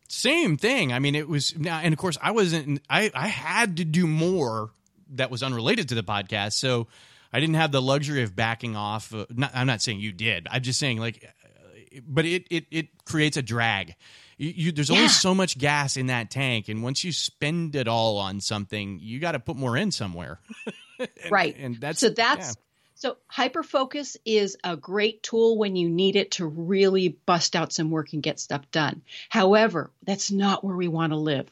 Same 0.08 0.56
thing. 0.56 0.92
I 0.92 0.98
mean, 0.98 1.14
it 1.14 1.28
was 1.28 1.56
now, 1.58 1.80
and 1.80 1.92
of 1.92 1.98
course, 1.98 2.18
I 2.22 2.30
wasn't. 2.30 2.80
I 2.88 3.10
I 3.14 3.28
had 3.28 3.78
to 3.78 3.84
do 3.84 4.06
more 4.06 4.70
that 5.12 5.30
was 5.30 5.42
unrelated 5.42 5.88
to 5.90 5.94
the 5.94 6.02
podcast. 6.02 6.54
So 6.54 6.88
I 7.32 7.40
didn't 7.40 7.56
have 7.56 7.72
the 7.72 7.82
luxury 7.82 8.22
of 8.22 8.36
backing 8.36 8.76
off. 8.76 9.12
Uh, 9.12 9.26
not, 9.30 9.50
I'm 9.54 9.66
not 9.66 9.82
saying 9.82 9.98
you 9.98 10.12
did. 10.12 10.46
I'm 10.50 10.62
just 10.62 10.78
saying 10.78 10.98
like, 10.98 11.24
uh, 11.24 11.98
but 12.06 12.24
it 12.24 12.46
it 12.48 12.66
it 12.70 13.04
creates 13.04 13.36
a 13.36 13.42
drag. 13.42 13.96
You, 14.36 14.52
you, 14.54 14.72
there's 14.72 14.90
only 14.90 15.02
yeah. 15.02 15.08
so 15.08 15.34
much 15.34 15.58
gas 15.58 15.96
in 15.96 16.06
that 16.06 16.30
tank, 16.30 16.68
and 16.68 16.82
once 16.82 17.02
you 17.04 17.12
spend 17.12 17.74
it 17.76 17.88
all 17.88 18.18
on 18.18 18.40
something, 18.40 18.98
you 19.00 19.20
got 19.20 19.32
to 19.32 19.40
put 19.40 19.56
more 19.56 19.76
in 19.76 19.90
somewhere. 19.90 20.40
and, 20.98 21.08
right, 21.30 21.56
and 21.58 21.80
that's 21.80 22.00
so 22.00 22.08
that's. 22.08 22.48
Yeah. 22.48 22.52
So 22.96 23.16
hyperfocus 23.30 24.16
is 24.24 24.56
a 24.62 24.76
great 24.76 25.22
tool 25.22 25.58
when 25.58 25.74
you 25.74 25.90
need 25.90 26.14
it 26.14 26.30
to 26.32 26.46
really 26.46 27.08
bust 27.26 27.56
out 27.56 27.72
some 27.72 27.90
work 27.90 28.12
and 28.12 28.22
get 28.22 28.38
stuff 28.38 28.70
done. 28.70 29.02
However, 29.28 29.90
that's 30.04 30.30
not 30.30 30.64
where 30.64 30.76
we 30.76 30.88
want 30.88 31.12
to 31.12 31.18
live 31.18 31.50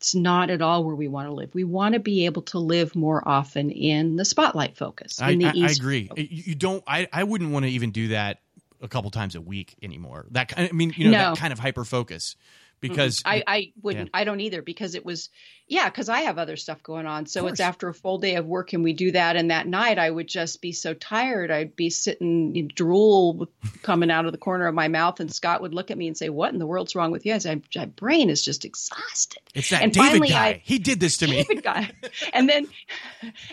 it's 0.00 0.14
not 0.14 0.48
at 0.48 0.62
all 0.62 0.82
where 0.82 0.94
we 0.94 1.08
want 1.08 1.28
to 1.28 1.34
live. 1.34 1.54
We 1.54 1.64
want 1.64 1.92
to 1.92 2.00
be 2.00 2.24
able 2.24 2.40
to 2.42 2.58
live 2.58 2.96
more 2.96 3.22
often 3.28 3.70
in 3.70 4.16
the 4.16 4.24
spotlight 4.24 4.78
focus. 4.78 5.20
I, 5.20 5.32
I, 5.32 5.52
I, 5.54 5.70
agree. 5.70 6.06
Focus. 6.06 6.24
You 6.30 6.54
don't. 6.54 6.82
I, 6.86 7.06
I 7.12 7.24
wouldn't 7.24 7.50
want 7.50 7.66
to 7.66 7.70
even 7.70 7.90
do 7.90 8.08
that 8.08 8.40
a 8.80 8.88
couple 8.88 9.10
times 9.10 9.34
a 9.34 9.42
week 9.42 9.74
anymore. 9.82 10.24
That 10.30 10.48
kind 10.48 10.70
I 10.70 10.72
mean, 10.72 10.94
you 10.96 11.04
know, 11.04 11.10
no. 11.10 11.18
that 11.18 11.36
kind 11.36 11.52
of 11.52 11.58
hyper 11.58 11.84
focus 11.84 12.34
Mm-hmm. 12.82 12.94
because 12.94 13.22
I, 13.26 13.42
I 13.46 13.72
wouldn't 13.82 14.06
yeah. 14.06 14.20
I 14.20 14.24
don't 14.24 14.40
either 14.40 14.62
because 14.62 14.94
it 14.94 15.04
was 15.04 15.28
yeah 15.66 15.90
because 15.90 16.08
I 16.08 16.20
have 16.20 16.38
other 16.38 16.56
stuff 16.56 16.82
going 16.82 17.04
on. 17.04 17.26
So 17.26 17.46
it's 17.46 17.60
after 17.60 17.88
a 17.88 17.94
full 17.94 18.16
day 18.16 18.36
of 18.36 18.46
work 18.46 18.72
and 18.72 18.82
we 18.82 18.94
do 18.94 19.12
that 19.12 19.36
and 19.36 19.50
that 19.50 19.66
night 19.66 19.98
I 19.98 20.10
would 20.10 20.28
just 20.28 20.62
be 20.62 20.72
so 20.72 20.94
tired. 20.94 21.50
I'd 21.50 21.76
be 21.76 21.90
sitting 21.90 22.68
drool 22.68 23.48
coming 23.82 24.10
out 24.10 24.24
of 24.24 24.32
the 24.32 24.38
corner 24.38 24.66
of 24.66 24.74
my 24.74 24.88
mouth 24.88 25.20
and 25.20 25.32
Scott 25.32 25.60
would 25.60 25.74
look 25.74 25.90
at 25.90 25.98
me 25.98 26.06
and 26.06 26.16
say 26.16 26.30
what 26.30 26.54
in 26.54 26.58
the 26.58 26.66
world's 26.66 26.94
wrong 26.94 27.10
with 27.10 27.26
you? 27.26 27.34
I 27.34 27.38
said 27.38 27.62
my 27.76 27.84
brain 27.84 28.30
is 28.30 28.42
just 28.42 28.64
exhausted. 28.64 29.42
It's 29.54 29.68
that 29.68 29.82
and 29.82 29.92
David 29.92 30.30
guy 30.30 30.46
I, 30.46 30.62
he 30.64 30.78
did 30.78 31.00
this 31.00 31.18
to 31.18 31.26
David 31.26 31.56
me 31.56 31.62
guy. 31.62 31.90
And 32.32 32.48
then 32.48 32.66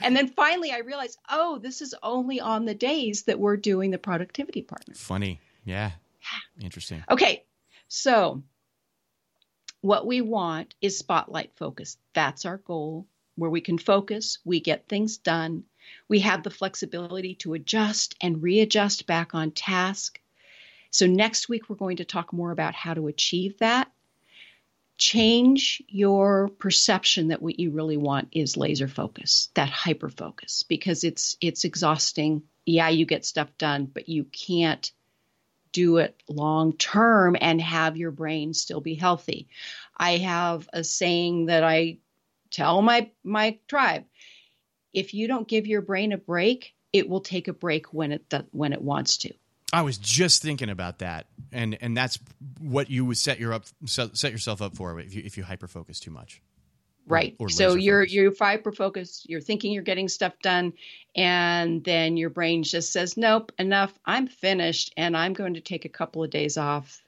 and 0.02 0.16
then 0.16 0.30
finally 0.30 0.72
I 0.72 0.80
realized 0.80 1.18
oh 1.30 1.60
this 1.62 1.82
is 1.82 1.94
only 2.02 2.40
on 2.40 2.64
the 2.64 2.76
days 2.76 3.24
that 3.24 3.40
we're 3.40 3.58
doing 3.58 3.92
the 3.92 3.98
productivity 3.98 4.62
partner. 4.62 4.94
Funny. 4.96 5.42
Yeah. 5.66 5.92
Interesting. 6.62 7.04
Okay. 7.10 7.44
So 7.90 8.44
what 9.88 10.06
we 10.06 10.20
want 10.20 10.76
is 10.82 10.98
spotlight 10.98 11.50
focus. 11.56 11.96
That's 12.14 12.44
our 12.44 12.58
goal. 12.58 13.08
Where 13.36 13.50
we 13.50 13.62
can 13.62 13.78
focus, 13.78 14.40
we 14.44 14.60
get 14.60 14.90
things 14.90 15.18
done. 15.18 15.64
We 16.10 16.20
have 16.20 16.44
the 16.44 16.50
flexibility 16.50 17.36
to 17.36 17.54
adjust 17.54 18.14
and 18.20 18.44
readjust 18.44 19.08
back 19.08 19.34
on 19.34 19.52
task. 19.52 20.20
So, 20.92 21.08
next 21.08 21.48
week, 21.48 21.70
we're 21.70 21.78
going 21.78 21.98
to 21.98 22.06
talk 22.06 22.34
more 22.34 22.52
about 22.52 22.76
how 22.76 22.96
to 22.96 23.08
achieve 23.08 23.60
that. 23.60 23.90
Change 24.98 25.82
your 25.88 26.50
perception 26.50 27.30
that 27.30 27.42
what 27.42 27.58
you 27.58 27.72
really 27.72 27.98
want 27.98 28.28
is 28.34 28.58
laser 28.58 28.90
focus, 28.90 29.48
that 29.54 29.70
hyper 29.70 30.10
focus, 30.10 30.64
because 30.68 31.06
it's 31.06 31.38
it's 31.40 31.64
exhausting. 31.64 32.44
Yeah, 32.66 32.90
you 32.90 33.06
get 33.06 33.24
stuff 33.24 33.58
done, 33.58 33.86
but 33.86 34.10
you 34.10 34.26
can't 34.26 34.92
do 35.72 35.98
it 35.98 36.22
long 36.28 36.74
term 36.74 37.36
and 37.40 37.62
have 37.62 37.98
your 37.98 38.12
brain 38.12 38.54
still 38.54 38.82
be 38.82 38.96
healthy. 38.96 39.48
I 39.96 40.18
have 40.18 40.70
a 40.74 40.84
saying 40.84 41.48
that 41.48 41.64
I 41.64 41.98
tell 42.52 42.82
my 42.82 43.12
my 43.24 43.58
tribe, 43.68 44.06
if 44.94 45.14
you 45.14 45.28
don't 45.28 45.48
give 45.48 45.68
your 45.68 45.82
brain 45.82 46.12
a 46.12 46.18
break, 46.18 46.74
it 46.94 47.10
will 47.10 47.22
take 47.22 47.48
a 47.48 47.54
break 47.54 47.94
when 47.94 48.12
it 48.12 48.34
when 48.52 48.74
it 48.74 48.82
wants 48.82 49.18
to. 49.18 49.34
I 49.74 49.82
was 49.82 49.98
just 49.98 50.42
thinking 50.42 50.70
about 50.70 51.00
that, 51.00 51.28
and 51.52 51.78
and 51.82 51.96
that's 51.96 52.18
what 52.60 52.90
you 52.90 53.06
would 53.06 53.18
set 53.18 53.40
your 53.40 53.54
up 53.54 53.66
set 53.86 54.32
yourself 54.32 54.62
up 54.62 54.76
for 54.76 55.00
if 55.00 55.14
you 55.14 55.22
if 55.26 55.38
you 55.38 55.44
hyper 55.44 55.68
focus 55.68 56.00
too 56.00 56.12
much. 56.12 56.42
Right. 57.08 57.36
Or, 57.40 57.48
or 57.48 57.50
so 57.50 57.76
you're 57.76 58.02
focus. 58.02 58.14
you're 58.14 58.34
hyper 58.38 58.72
focused. 58.72 59.30
You're 59.30 59.42
thinking 59.42 59.72
you're 59.72 59.84
getting 59.84 60.10
stuff 60.10 60.34
done, 60.42 60.74
and 61.16 61.84
then 61.84 62.18
your 62.18 62.30
brain 62.30 62.64
just 62.64 62.92
says, 62.92 63.18
"Nope, 63.18 63.52
enough. 63.58 63.98
I'm 64.06 64.28
finished, 64.28 64.94
and 64.98 65.16
I'm 65.16 65.34
going 65.34 65.54
to 65.56 65.62
take 65.62 65.86
a 65.86 65.90
couple 65.90 66.24
of 66.24 66.30
days 66.30 66.58
off." 66.58 67.02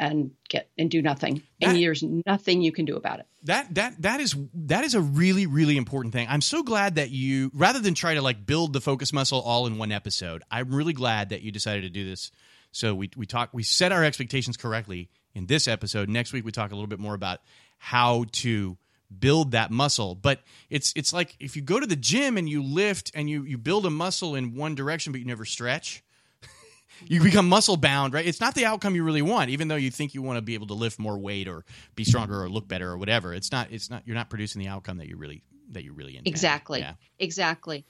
and 0.00 0.30
get 0.48 0.70
and 0.78 0.90
do 0.90 1.02
nothing 1.02 1.42
That- 1.60 1.70
and 1.70 1.82
there's 1.82 2.04
nothing 2.04 2.62
you 2.62 2.70
can 2.70 2.84
do 2.84 2.94
about 2.94 3.18
it 3.18 3.26
That 3.42 3.74
that 3.74 4.00
that 4.02 4.20
is 4.20 4.36
that 4.54 4.84
is 4.84 4.94
a 4.94 5.00
really 5.00 5.46
really 5.46 5.76
important 5.76 6.14
thing. 6.14 6.28
I'm 6.30 6.40
so 6.40 6.62
glad 6.62 6.94
that 6.94 7.10
you 7.10 7.50
rather 7.52 7.80
than 7.80 7.94
try 7.94 8.14
to 8.14 8.22
like 8.22 8.46
build 8.46 8.72
the 8.72 8.80
focus 8.80 9.12
muscle 9.12 9.40
all 9.40 9.66
in 9.66 9.76
one 9.76 9.90
episode. 9.90 10.44
I'm 10.52 10.72
really 10.72 10.92
glad 10.92 11.30
that 11.30 11.42
you 11.42 11.50
decided 11.50 11.82
to 11.82 11.90
do 11.90 12.08
this. 12.08 12.30
So 12.70 12.94
we 12.94 13.10
we 13.16 13.26
talk 13.26 13.50
we 13.52 13.64
set 13.64 13.90
our 13.90 14.04
expectations 14.04 14.56
correctly 14.56 15.08
in 15.34 15.46
this 15.46 15.66
episode. 15.66 16.08
Next 16.08 16.32
week 16.32 16.44
we 16.44 16.52
talk 16.52 16.70
a 16.70 16.74
little 16.74 16.86
bit 16.86 17.00
more 17.00 17.14
about 17.14 17.40
how 17.78 18.24
to 18.32 18.76
build 19.16 19.52
that 19.52 19.70
muscle. 19.70 20.14
But 20.14 20.40
it's 20.70 20.92
it's 20.96 21.12
like 21.12 21.36
if 21.40 21.56
you 21.56 21.62
go 21.62 21.80
to 21.80 21.86
the 21.86 21.96
gym 21.96 22.36
and 22.36 22.48
you 22.48 22.62
lift 22.62 23.10
and 23.14 23.28
you 23.28 23.44
you 23.44 23.58
build 23.58 23.86
a 23.86 23.90
muscle 23.90 24.34
in 24.34 24.54
one 24.54 24.74
direction 24.74 25.12
but 25.12 25.20
you 25.20 25.26
never 25.26 25.44
stretch, 25.44 26.02
you 27.06 27.22
become 27.22 27.48
muscle 27.48 27.76
bound, 27.76 28.14
right? 28.14 28.26
It's 28.26 28.40
not 28.40 28.54
the 28.54 28.64
outcome 28.64 28.94
you 28.94 29.04
really 29.04 29.22
want, 29.22 29.50
even 29.50 29.68
though 29.68 29.76
you 29.76 29.90
think 29.90 30.14
you 30.14 30.22
want 30.22 30.36
to 30.36 30.42
be 30.42 30.54
able 30.54 30.68
to 30.68 30.74
lift 30.74 30.98
more 30.98 31.18
weight 31.18 31.48
or 31.48 31.64
be 31.94 32.04
stronger 32.04 32.42
or 32.42 32.48
look 32.48 32.68
better 32.68 32.90
or 32.90 32.98
whatever. 32.98 33.34
It's 33.34 33.52
not. 33.52 33.68
It's 33.70 33.90
not. 33.90 34.02
You're 34.06 34.16
not 34.16 34.30
producing 34.30 34.60
the 34.60 34.68
outcome 34.68 34.98
that 34.98 35.08
you 35.08 35.16
really 35.16 35.42
that 35.72 35.84
you 35.84 35.92
really 35.92 36.12
intend. 36.12 36.28
Exactly. 36.28 36.80
Yeah. 36.80 36.94
Exactly. 37.18 37.84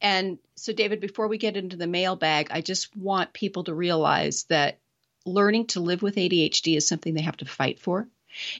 And 0.00 0.38
so, 0.56 0.72
David, 0.72 1.00
before 1.00 1.28
we 1.28 1.38
get 1.38 1.56
into 1.56 1.76
the 1.76 1.86
mailbag, 1.86 2.48
I 2.50 2.60
just 2.60 2.94
want 2.96 3.32
people 3.32 3.64
to 3.64 3.74
realize 3.74 4.44
that 4.44 4.78
learning 5.24 5.68
to 5.68 5.80
live 5.80 6.02
with 6.02 6.16
ADHD 6.16 6.76
is 6.76 6.86
something 6.86 7.14
they 7.14 7.22
have 7.22 7.38
to 7.38 7.46
fight 7.46 7.80
for. 7.80 8.06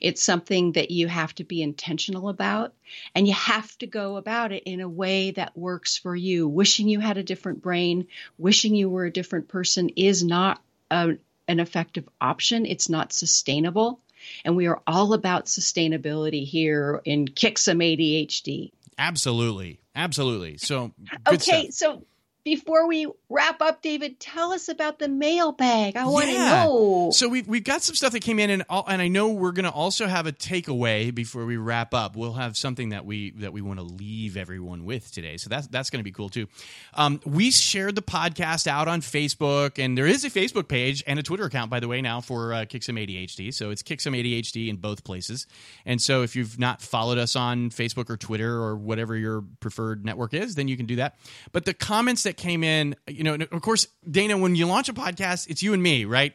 It's 0.01 0.23
something 0.23 0.73
that 0.73 0.91
you 0.91 1.09
have 1.09 1.35
to 1.37 1.45
be 1.45 1.63
intentional 1.63 2.29
about, 2.29 2.75
and 3.15 3.27
you 3.27 3.35
have 3.35 3.77
to 3.79 3.87
go 3.87 4.17
about 4.17 4.53
it 4.53 4.63
in 4.65 4.81
a 4.81 4.89
way 4.89 5.31
that 5.33 5.57
works 5.57 5.97
for 5.97 6.15
you. 6.15 6.49
Wishing 6.49 6.89
you 6.89 7.01
had 7.01 7.17
a 7.19 7.23
different 7.23 7.63
brain, 7.63 8.07
wishing 8.39 8.75
you 8.75 8.89
were 8.89 9.05
a 9.05 9.13
different 9.13 9.49
person 9.49 9.91
is 9.91 10.23
not 10.23 10.63
a, 10.91 11.17
an 11.49 11.61
effective 11.61 12.09
option. 12.21 12.67
It's 12.67 12.89
not 12.89 13.13
sustainable. 13.13 14.01
And 14.45 14.57
we 14.57 14.67
are 14.67 14.81
all 14.87 15.13
about 15.13 15.47
sustainability 15.47 16.47
here 16.47 17.03
in 17.05 17.29
Kick 17.29 17.59
Some 17.59 17.81
ADHD. 17.81 18.73
Absolutely. 18.97 19.81
Absolutely. 19.95 20.57
So 20.59 20.93
Okay, 21.29 21.71
stuff. 21.71 21.73
so 21.73 22.07
before 22.45 22.87
we 22.87 23.07
wrap 23.31 23.63
up, 23.63 23.81
David, 23.81 24.21
tell 24.21 24.53
us 24.53 24.69
about 24.69 24.99
the 24.99 25.09
mailbag. 25.09 25.97
I 25.97 26.05
want 26.05 26.27
to 26.27 26.33
Yeah. 26.33 26.65
know. 26.65 27.11
So 27.13 27.27
we've 27.29 27.49
we've 27.49 27.65
got 27.65 27.83
some 27.83 27.95
stuff 27.95 28.13
that 28.13 28.21
came 28.21 28.39
in, 28.39 28.51
and 28.51 28.65
all, 28.69 28.85
and 28.87 29.01
I 29.01 29.09
know 29.09 29.29
we're 29.31 29.53
going 29.53 29.65
to 29.65 29.71
also 29.71 30.07
have 30.07 30.27
a 30.27 30.33
takeaway 30.33 31.15
before 31.15 31.47
we 31.47 31.57
wrap 31.57 31.95
up. 31.95 32.17
We'll 32.17 32.35
have 32.35 32.57
something 32.57 32.91
that 32.91 33.07
we 33.07 33.31
that 33.33 33.53
we 33.55 33.63
want 33.63 33.79
to 33.79 33.85
leave 33.85 34.37
everyone 34.37 34.85
with 34.85 35.11
today. 35.11 35.39
So 35.39 35.49
that's 35.49 35.67
that's 35.69 35.89
going 35.89 36.01
to 36.01 36.05
be 36.05 36.13
cool 36.13 36.29
too. 36.29 36.47
Um, 36.93 37.21
we 37.25 37.51
shared 37.51 37.95
the 37.95 38.03
podcast 38.03 38.67
out 38.67 38.89
on 38.89 39.01
Facebook, 39.01 39.83
and 39.83 39.97
there 39.97 40.07
is 40.07 40.25
a 40.25 40.31
Facebook 40.31 40.69
page 40.69 41.03
and 41.07 41.19
a 41.19 41.23
Twitter 41.23 41.45
account, 41.45 41.71
by 41.71 41.81
the 41.81 41.89
way, 41.89 42.03
now 42.03 42.21
for 42.21 42.53
uh, 42.53 42.65
Kick 42.67 42.83
Some 42.83 42.97
ADHD. 42.97 43.55
So 43.55 43.71
it's 43.71 43.83
Kick 43.83 44.01
Some 44.03 44.13
ADHD 44.13 44.69
in 44.69 44.77
both 44.77 45.03
places. 45.03 45.47
And 45.87 46.01
so 46.01 46.23
if 46.23 46.37
you've 46.37 46.59
not 46.59 46.83
followed 46.83 47.17
us 47.19 47.37
on 47.37 47.71
Facebook 47.71 48.11
or 48.11 48.19
Twitter 48.19 48.61
or 48.61 48.77
whatever 48.77 49.17
your 49.17 49.43
preferred 49.61 50.05
network 50.05 50.35
is, 50.35 50.55
then 50.57 50.69
you 50.69 50.77
can 50.77 50.85
do 50.87 50.97
that. 50.97 51.17
But 51.53 51.65
the 51.65 51.73
comments 51.75 52.25
that 52.25 52.34
came 52.37 52.65
in, 52.65 52.97
you 53.07 53.25
know, 53.25 53.35
of 53.35 53.63
course, 53.63 53.87
Dana, 54.09 54.37
when 54.37 54.55
you 54.55 54.67
launch 54.67 54.89
a 54.89 54.95
podcast, 54.95 55.49
it's 55.49 55.63
you 55.63 55.73
and 55.73 55.83
me, 55.83 56.05
right? 56.05 56.35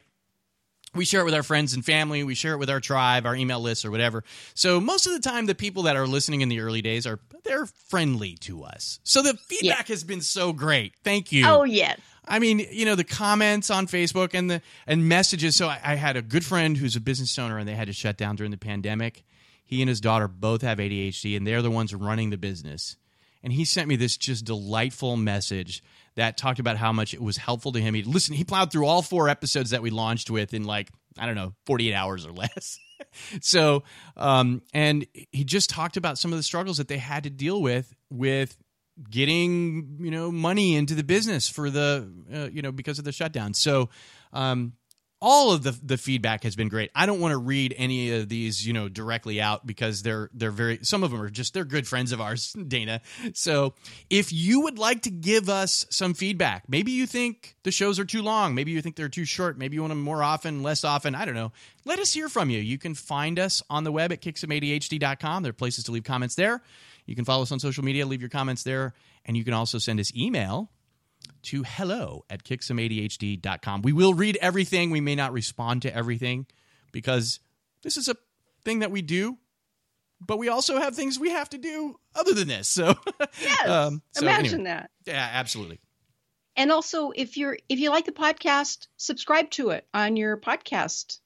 we 0.96 1.06
share 1.06 1.22
it 1.22 1.26
with 1.26 1.36
our 1.36 1.44
friends 1.44 1.76
and 1.76 1.86
family 1.86 2.24
we 2.24 2.34
share 2.34 2.54
it 2.54 2.58
with 2.58 2.68
our 2.68 2.80
tribe 2.80 3.28
our 3.28 3.36
email 3.36 3.60
list 3.60 3.86
or 3.86 3.92
whatever 3.92 4.24
so 4.56 4.80
most 4.80 5.06
of 5.06 5.14
the 5.14 5.20
time 5.20 5.46
the 5.46 5.54
people 5.54 5.84
that 5.84 5.96
are 5.96 6.08
listening 6.08 6.42
in 6.42 6.50
the 6.50 6.60
early 6.62 6.82
days 6.82 7.06
are 7.06 7.20
they're 7.44 7.68
friendly 7.68 8.36
to 8.38 8.64
us 8.64 9.00
so 9.04 9.22
the 9.22 9.36
feedback 9.36 9.88
has 9.88 10.04
been 10.04 10.20
so 10.20 10.52
great 10.52 10.94
thank 11.04 11.32
you 11.32 11.46
oh, 11.46 11.64
yes. 11.64 12.00
I 12.30 12.38
mean, 12.38 12.60
you 12.72 12.86
know, 12.86 12.94
the 12.94 13.04
comments 13.04 13.72
on 13.72 13.88
Facebook 13.88 14.36
and 14.36 14.52
the 14.52 14.62
and 14.86 15.10
messages. 15.10 15.56
So 15.56 15.68
I, 15.68 15.80
I 15.84 15.96
had 15.96 16.16
a 16.16 16.22
good 16.22 16.46
friend 16.46 16.78
who's 16.78 16.96
a 16.96 17.02
business 17.02 17.38
owner, 17.40 17.58
and 17.58 17.68
they 17.68 17.74
had 17.74 17.88
to 17.88 17.94
shut 17.94 18.18
down 18.18 18.36
during 18.36 18.52
the 18.52 18.58
pandemic. 18.58 19.24
He 19.66 19.82
and 19.82 19.90
his 19.90 20.00
daughter 20.00 20.28
both 20.28 20.62
have 20.62 20.78
ADHD, 20.78 21.36
and 21.36 21.46
they're 21.46 21.64
the 21.64 21.72
ones 21.72 21.94
running 21.94 22.30
the 22.30 22.38
business. 22.38 22.98
And 23.43 23.54
he 23.54 23.65
sent 23.65 23.88
me 23.88 23.95
this 23.95 24.17
just 24.17 24.45
delightful 24.45 25.15
message 25.15 25.84
that 26.15 26.38
talked 26.38 26.60
about 26.60 26.78
how 26.78 26.91
much 26.91 27.13
it 27.13 27.21
was 27.21 27.38
helpful 27.38 27.71
to 27.71 27.80
him. 27.80 27.93
He 27.93 28.04
listen, 28.04 28.36
he 28.36 28.43
plowed 28.43 28.71
through 28.71 28.86
all 28.86 29.02
four 29.02 29.30
episodes 29.30 29.69
that 29.69 29.82
we 29.82 29.89
launched 29.89 30.30
with 30.30 30.54
in 30.54 30.65
like 30.65 30.89
I 31.17 31.25
don't 31.25 31.36
know, 31.36 31.54
forty 31.65 31.89
eight 31.89 31.95
hours 31.95 32.25
or 32.25 32.32
less. 32.32 32.80
so, 33.41 33.84
um, 34.17 34.62
and 34.73 35.06
he 35.32 35.43
just 35.43 35.69
talked 35.69 35.97
about 35.97 36.17
some 36.17 36.34
of 36.34 36.39
the 36.39 36.43
struggles 36.43 36.78
that 36.78 36.88
they 36.88 36.97
had 36.97 37.23
to 37.23 37.30
deal 37.30 37.62
with 37.62 37.93
with 38.10 38.58
getting 39.10 39.97
you 40.02 40.12
know 40.12 40.32
money 40.32 40.75
into 40.75 40.93
the 40.93 41.04
business 41.04 41.47
for 41.47 41.69
the 41.69 42.12
uh, 42.34 42.49
you 42.52 42.62
know 42.62 42.71
because 42.71 42.99
of 42.99 43.06
the 43.06 43.13
shutdown 43.13 43.54
so 43.54 43.89
um 44.34 44.73
all 45.21 45.51
of 45.51 45.63
the 45.63 45.77
the 45.84 45.97
feedback 45.97 46.43
has 46.43 46.55
been 46.55 46.69
great. 46.69 46.91
I 46.95 47.05
don't 47.05 47.19
want 47.19 47.34
to 47.34 47.38
read 47.38 47.73
any 47.77 48.12
of 48.12 48.29
these, 48.29 48.65
you 48.65 48.73
know, 48.73 48.88
directly 48.88 49.41
out 49.41 49.65
because 49.65 50.01
they're 50.01 50.29
they're 50.34 50.51
very 50.51 50.79
some 50.82 51.03
of 51.03 51.12
them 51.12 51.21
are 51.21 51.29
just 51.29 51.53
they're 51.53 51.65
good 51.65 51.88
friends 51.88 52.12
of 52.12 52.21
ours, 52.21 52.53
Dana. 52.67 53.01
So, 53.34 53.73
if 54.10 54.32
you 54.32 54.62
would 54.62 54.79
like 54.79 55.01
to 55.03 55.12
give 55.12 55.49
us 55.49 55.86
some 55.89 56.13
feedback, 56.13 56.63
maybe 56.69 56.91
you 56.91 57.05
think 57.05 57.55
the 57.63 57.71
shows 57.71 57.99
are 57.99 58.05
too 58.05 58.21
long, 58.21 58.55
maybe 58.55 58.71
you 58.71 58.82
think 58.82 58.95
they're 58.95 59.10
too 59.10 59.25
short, 59.25 59.58
maybe 59.58 59.75
you 59.75 59.82
want 59.82 59.91
them 59.91 60.01
more 60.01 60.23
often, 60.23 60.63
less 60.63 60.84
often, 60.84 61.15
I 61.15 61.25
don't 61.25 61.36
know. 61.36 61.51
Let 61.86 61.99
us 61.99 62.13
hear 62.13 62.29
from 62.29 62.49
you. 62.49 62.60
You 62.60 62.77
can 62.77 62.93
find 62.93 63.39
us 63.39 63.62
on 63.69 63.84
the 63.84 63.91
web 63.91 64.12
at 64.12 64.21
kicksomeadhd.com. 64.21 65.43
There 65.43 65.49
are 65.49 65.53
places 65.53 65.84
to 65.86 65.91
leave 65.91 66.03
comments 66.03 66.36
there. 66.36 66.62
You 67.05 67.15
can 67.15 67.25
follow 67.25 67.41
us 67.41 67.51
on 67.51 67.60
social 67.60 67.84
media, 67.84 68.05
leave 68.05 68.21
your 68.21 68.29
comments 68.29 68.63
there, 68.63 68.93
and 69.25 69.36
you 69.36 69.43
can 69.43 69.53
also 69.53 69.79
send 69.79 69.99
us 69.99 70.15
email 70.15 70.69
to 71.43 71.63
hello 71.63 72.25
at 72.30 72.43
kicksomeadhd.com. 72.43 73.82
We 73.82 73.93
will 73.93 74.13
read 74.13 74.38
everything. 74.41 74.91
We 74.91 75.02
may 75.02 75.15
not 75.15 75.34
respond 75.34 75.82
to 75.84 75.95
everything 75.95 76.45
because 76.91 77.39
this 77.84 77.97
is 77.97 78.08
a 78.08 78.15
thing 78.63 78.80
that 78.80 78.91
we 78.91 79.02
do, 79.02 79.38
but 80.19 80.38
we 80.38 80.49
also 80.49 80.80
have 80.80 80.95
things 80.95 81.19
we 81.19 81.32
have 81.32 81.49
to 81.49 81.58
do 81.58 81.95
other 82.15 82.34
than 82.34 82.47
this. 82.47 82.67
So, 82.67 82.95
Yes. 83.41 83.67
um, 83.67 84.02
so 84.12 84.21
Imagine 84.23 84.62
anyway. 84.67 84.69
that. 84.71 84.91
yeah, 85.06 85.30
absolutely. 85.34 85.80
And 86.56 86.71
also, 86.71 87.12
if 87.15 87.38
you're 87.38 87.58
if 87.69 87.80
you 87.80 87.89
like 87.89 88.06
the 88.06 88.12
podcast, 88.12 88.88
subscribe 88.97 89.49
to 89.52 89.69
it 89.69 89.88
on 89.93 90.17
your 90.17 90.36
podcast, 90.38 91.19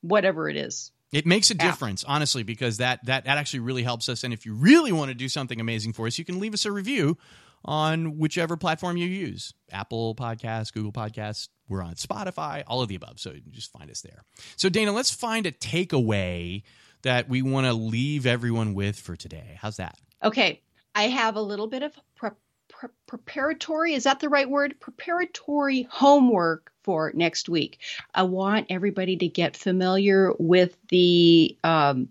whatever 0.00 0.48
it 0.48 0.56
is. 0.56 0.92
It 1.12 1.26
makes 1.26 1.50
a 1.50 1.54
Yeah. 1.56 1.70
difference, 1.70 2.04
honestly, 2.04 2.42
because 2.42 2.78
that, 2.78 3.04
that 3.06 3.24
that 3.24 3.36
actually 3.38 3.60
really 3.60 3.82
helps 3.82 4.08
us. 4.08 4.24
And 4.24 4.32
if 4.32 4.46
you 4.46 4.54
really 4.54 4.92
want 4.92 5.10
to 5.10 5.14
do 5.14 5.28
something 5.28 5.60
amazing 5.60 5.92
for 5.92 6.06
us, 6.06 6.18
you 6.18 6.24
can 6.24 6.38
leave 6.40 6.54
us 6.54 6.64
a 6.64 6.72
review 6.72 7.18
on 7.64 8.18
whichever 8.18 8.56
platform 8.56 8.96
you 8.96 9.06
use 9.06 9.52
Apple 9.70 10.14
Podcasts, 10.14 10.72
Google 10.72 10.92
Podcasts. 10.92 11.48
We're 11.68 11.82
on 11.82 11.94
Spotify, 11.94 12.62
all 12.66 12.80
of 12.80 12.88
the 12.88 12.94
above. 12.94 13.20
So 13.20 13.34
just 13.50 13.72
find 13.72 13.90
us 13.90 14.00
there. 14.00 14.22
So, 14.56 14.68
Dana, 14.68 14.92
let's 14.92 15.10
find 15.10 15.44
a 15.46 15.52
takeaway 15.52 16.62
that 17.02 17.28
we 17.28 17.42
want 17.42 17.66
to 17.66 17.74
leave 17.74 18.26
everyone 18.26 18.74
with 18.74 18.98
for 18.98 19.16
today. 19.16 19.58
How's 19.60 19.76
that? 19.76 19.98
Okay, 20.22 20.62
I 20.94 21.04
have 21.04 21.36
a 21.36 21.42
little 21.42 21.66
bit 21.66 21.82
of 21.82 21.92
pre- 22.16 22.30
pre- 22.68 22.88
preparatory. 23.06 23.94
Is 23.94 24.04
that 24.04 24.20
the 24.20 24.28
right 24.28 24.48
word? 24.48 24.80
Preparatory 24.80 25.86
homework 25.90 26.72
for 26.82 27.12
next 27.14 27.48
week. 27.48 27.78
I 28.14 28.22
want 28.22 28.66
everybody 28.70 29.16
to 29.18 29.28
get 29.28 29.56
familiar 29.56 30.32
with 30.38 30.76
the 30.88 31.56
um, 31.62 32.08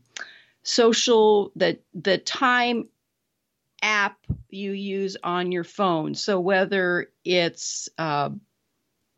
social 0.64 1.52
the 1.56 1.80
the 1.94 2.18
time 2.18 2.88
app 3.82 4.18
you 4.50 4.72
use 4.72 5.18
on 5.24 5.52
your 5.52 5.64
phone. 5.64 6.16
So 6.16 6.40
whether 6.40 7.08
it's 7.24 7.90
uh, 7.98 8.30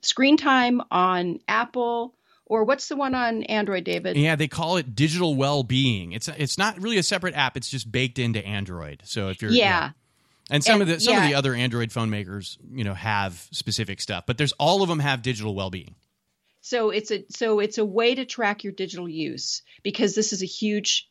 screen 0.02 0.38
time 0.38 0.82
on 0.92 1.40
Apple 1.48 2.16
or 2.46 2.64
what's 2.64 2.88
the 2.88 2.96
one 2.96 3.14
on 3.16 3.44
Android, 3.44 3.84
David? 3.84 4.18
Yeah, 4.18 4.36
they 4.36 4.48
call 4.48 4.78
it 4.78 4.96
digital 4.96 5.36
well-being. 5.36 6.14
It's 6.14 6.28
it's 6.28 6.58
not 6.58 6.82
really 6.82 6.98
a 6.98 7.04
separate 7.04 7.36
app. 7.36 7.56
It's 7.56 7.70
just 7.70 7.92
baked 7.92 8.18
into 8.20 8.44
Android. 8.46 9.04
So 9.06 9.30
if 9.30 9.42
you're 9.42 9.52
yeah. 9.52 9.92
And 10.50 10.64
some 10.64 10.82
And- 10.82 10.84
of 10.84 10.88
the 10.88 11.00
some 11.00 11.16
of 11.16 11.24
the 11.24 11.36
other 11.36 11.54
Android 11.54 11.92
phone 11.92 12.10
makers, 12.10 12.58
you 12.72 12.84
know, 12.84 12.96
have 12.96 13.48
specific 13.52 14.02
stuff, 14.02 14.24
but 14.26 14.38
there's 14.38 14.54
all 14.54 14.82
of 14.82 14.90
them 14.90 15.00
have 15.00 15.22
digital 15.22 15.54
well-being. 15.54 15.96
So 16.62 16.90
it's 16.90 17.12
a 17.12 17.24
so 17.30 17.60
it's 17.60 17.78
a 17.78 17.86
way 17.86 18.16
to 18.16 18.26
track 18.26 18.64
your 18.64 18.74
digital 18.74 19.08
use 19.08 19.62
because 19.84 20.16
this 20.16 20.34
is 20.34 20.42
a 20.42 20.48
huge 20.48 21.08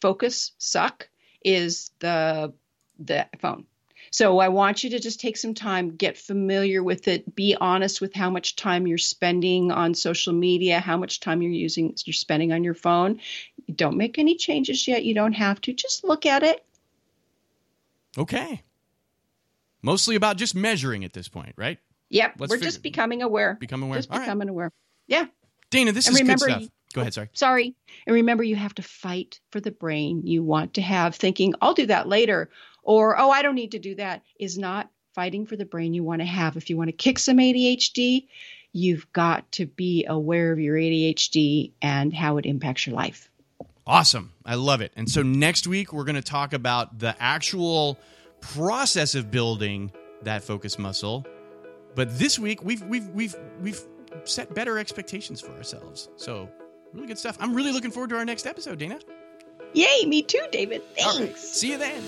focus 0.00 0.52
suck 0.58 1.08
is 1.42 1.90
the 2.00 2.52
the 2.98 3.26
phone. 3.40 3.66
So 4.10 4.38
I 4.38 4.48
want 4.48 4.84
you 4.84 4.90
to 4.90 4.98
just 5.00 5.20
take 5.20 5.36
some 5.36 5.52
time, 5.54 5.96
get 5.96 6.16
familiar 6.16 6.82
with 6.82 7.08
it, 7.08 7.34
be 7.34 7.56
honest 7.60 8.00
with 8.00 8.14
how 8.14 8.30
much 8.30 8.54
time 8.56 8.86
you're 8.86 8.98
spending 8.98 9.72
on 9.72 9.94
social 9.94 10.32
media, 10.32 10.78
how 10.80 10.96
much 10.96 11.18
time 11.20 11.42
you're 11.42 11.50
using 11.50 11.94
you're 12.04 12.14
spending 12.14 12.52
on 12.52 12.62
your 12.62 12.74
phone. 12.74 13.20
Don't 13.74 13.96
make 13.96 14.18
any 14.18 14.36
changes 14.36 14.86
yet. 14.86 15.04
You 15.04 15.14
don't 15.14 15.32
have 15.32 15.60
to. 15.62 15.72
Just 15.72 16.04
look 16.04 16.24
at 16.24 16.42
it. 16.42 16.64
Okay. 18.16 18.62
Mostly 19.82 20.16
about 20.16 20.36
just 20.36 20.54
measuring 20.54 21.04
at 21.04 21.12
this 21.12 21.28
point, 21.28 21.52
right? 21.56 21.78
Yep, 22.10 22.34
Let's 22.38 22.50
we're 22.50 22.56
figure- 22.56 22.68
just 22.70 22.82
becoming 22.82 23.22
aware. 23.22 23.54
Become 23.60 23.82
aware. 23.82 23.98
Just 23.98 24.10
All 24.10 24.18
right. 24.18 24.24
becoming 24.24 24.48
aware. 24.48 24.72
Yeah. 25.06 25.26
Dana, 25.70 25.92
this 25.92 26.06
And 26.06 26.14
is 26.14 26.20
remember 26.22 26.46
good 26.46 26.52
stuff. 26.52 26.62
you- 26.62 26.70
Go 26.94 27.00
ahead, 27.02 27.12
sorry. 27.14 27.28
sorry. 27.34 27.74
And 28.06 28.14
remember, 28.14 28.42
you 28.42 28.56
have 28.56 28.74
to 28.76 28.82
fight 28.82 29.40
for 29.50 29.60
the 29.60 29.70
brain 29.72 30.22
you 30.26 30.42
want 30.42 30.74
to 30.74 30.82
have. 30.82 31.14
Thinking, 31.16 31.52
I'll 31.60 31.74
do 31.74 31.86
that 31.86 32.08
later, 32.08 32.48
or, 32.86 33.18
oh, 33.18 33.30
I 33.30 33.42
don't 33.42 33.56
need 33.56 33.72
to 33.72 33.80
do 33.80 33.96
that, 33.96 34.22
is 34.38 34.56
not 34.56 34.88
fighting 35.12 35.44
for 35.44 35.56
the 35.56 35.64
brain 35.64 35.92
you 35.92 36.04
want 36.04 36.20
to 36.20 36.26
have. 36.26 36.56
If 36.56 36.70
you 36.70 36.76
want 36.76 36.88
to 36.88 36.92
kick 36.92 37.18
some 37.18 37.38
ADHD, 37.38 38.28
you've 38.72 39.12
got 39.12 39.50
to 39.52 39.66
be 39.66 40.06
aware 40.08 40.52
of 40.52 40.60
your 40.60 40.76
ADHD 40.76 41.72
and 41.82 42.14
how 42.14 42.36
it 42.36 42.46
impacts 42.46 42.86
your 42.86 42.94
life. 42.94 43.28
Awesome. 43.88 44.32
I 44.44 44.54
love 44.54 44.80
it. 44.82 44.92
And 44.94 45.10
so 45.10 45.22
next 45.22 45.66
week, 45.66 45.92
we're 45.92 46.04
going 46.04 46.14
to 46.14 46.22
talk 46.22 46.52
about 46.52 47.00
the 47.00 47.16
actual 47.20 47.98
process 48.40 49.16
of 49.16 49.32
building 49.32 49.90
that 50.22 50.44
focus 50.44 50.78
muscle. 50.78 51.26
But 51.96 52.16
this 52.16 52.38
week, 52.38 52.62
we've, 52.62 52.82
we've, 52.82 53.08
we've, 53.08 53.34
we've 53.60 53.80
set 54.24 54.54
better 54.54 54.78
expectations 54.78 55.40
for 55.40 55.50
ourselves. 55.52 56.08
So, 56.14 56.48
really 56.92 57.08
good 57.08 57.18
stuff. 57.18 57.36
I'm 57.40 57.52
really 57.52 57.72
looking 57.72 57.90
forward 57.90 58.10
to 58.10 58.16
our 58.16 58.24
next 58.24 58.46
episode, 58.46 58.78
Dana. 58.78 59.00
Yay, 59.76 60.06
me 60.06 60.22
too, 60.22 60.40
David. 60.50 60.80
Thanks. 60.96 61.42
See 61.42 61.72
you 61.72 61.76
then. 61.76 62.02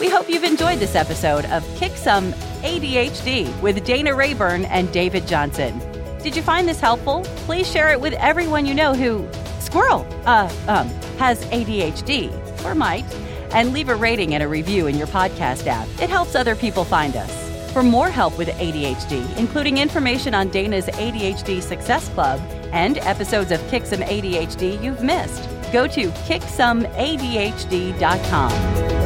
We 0.00 0.08
hope 0.08 0.28
you've 0.28 0.42
enjoyed 0.42 0.80
this 0.80 0.96
episode 0.96 1.44
of 1.46 1.64
Kick 1.76 1.92
Some 1.96 2.32
ADHD 2.62 3.60
with 3.62 3.84
Dana 3.84 4.12
Rayburn 4.12 4.64
and 4.64 4.92
David 4.92 5.28
Johnson. 5.28 5.80
Did 6.20 6.34
you 6.34 6.42
find 6.42 6.68
this 6.68 6.80
helpful? 6.80 7.22
Please 7.46 7.70
share 7.70 7.92
it 7.92 8.00
with 8.00 8.12
everyone 8.14 8.66
you 8.66 8.74
know 8.74 8.92
who, 8.92 9.24
squirrel, 9.60 10.04
uh, 10.26 10.52
um, 10.66 10.88
has 11.18 11.44
ADHD 11.44 12.32
or 12.64 12.74
might, 12.74 13.04
and 13.52 13.72
leave 13.72 13.88
a 13.88 13.94
rating 13.94 14.34
and 14.34 14.42
a 14.42 14.48
review 14.48 14.88
in 14.88 14.98
your 14.98 15.06
podcast 15.06 15.68
app. 15.68 15.86
It 16.02 16.10
helps 16.10 16.34
other 16.34 16.56
people 16.56 16.82
find 16.84 17.14
us. 17.14 17.72
For 17.72 17.84
more 17.84 18.10
help 18.10 18.36
with 18.36 18.48
ADHD, 18.48 19.38
including 19.38 19.78
information 19.78 20.34
on 20.34 20.48
Dana's 20.48 20.86
ADHD 20.86 21.62
Success 21.62 22.08
Club 22.08 22.40
and 22.72 22.98
episodes 22.98 23.52
of 23.52 23.64
Kick 23.68 23.86
Some 23.86 24.00
ADHD 24.00 24.82
you've 24.82 25.04
missed, 25.04 25.48
go 25.72 25.86
to 25.86 26.10
kicksomeadhd.com. 26.10 28.97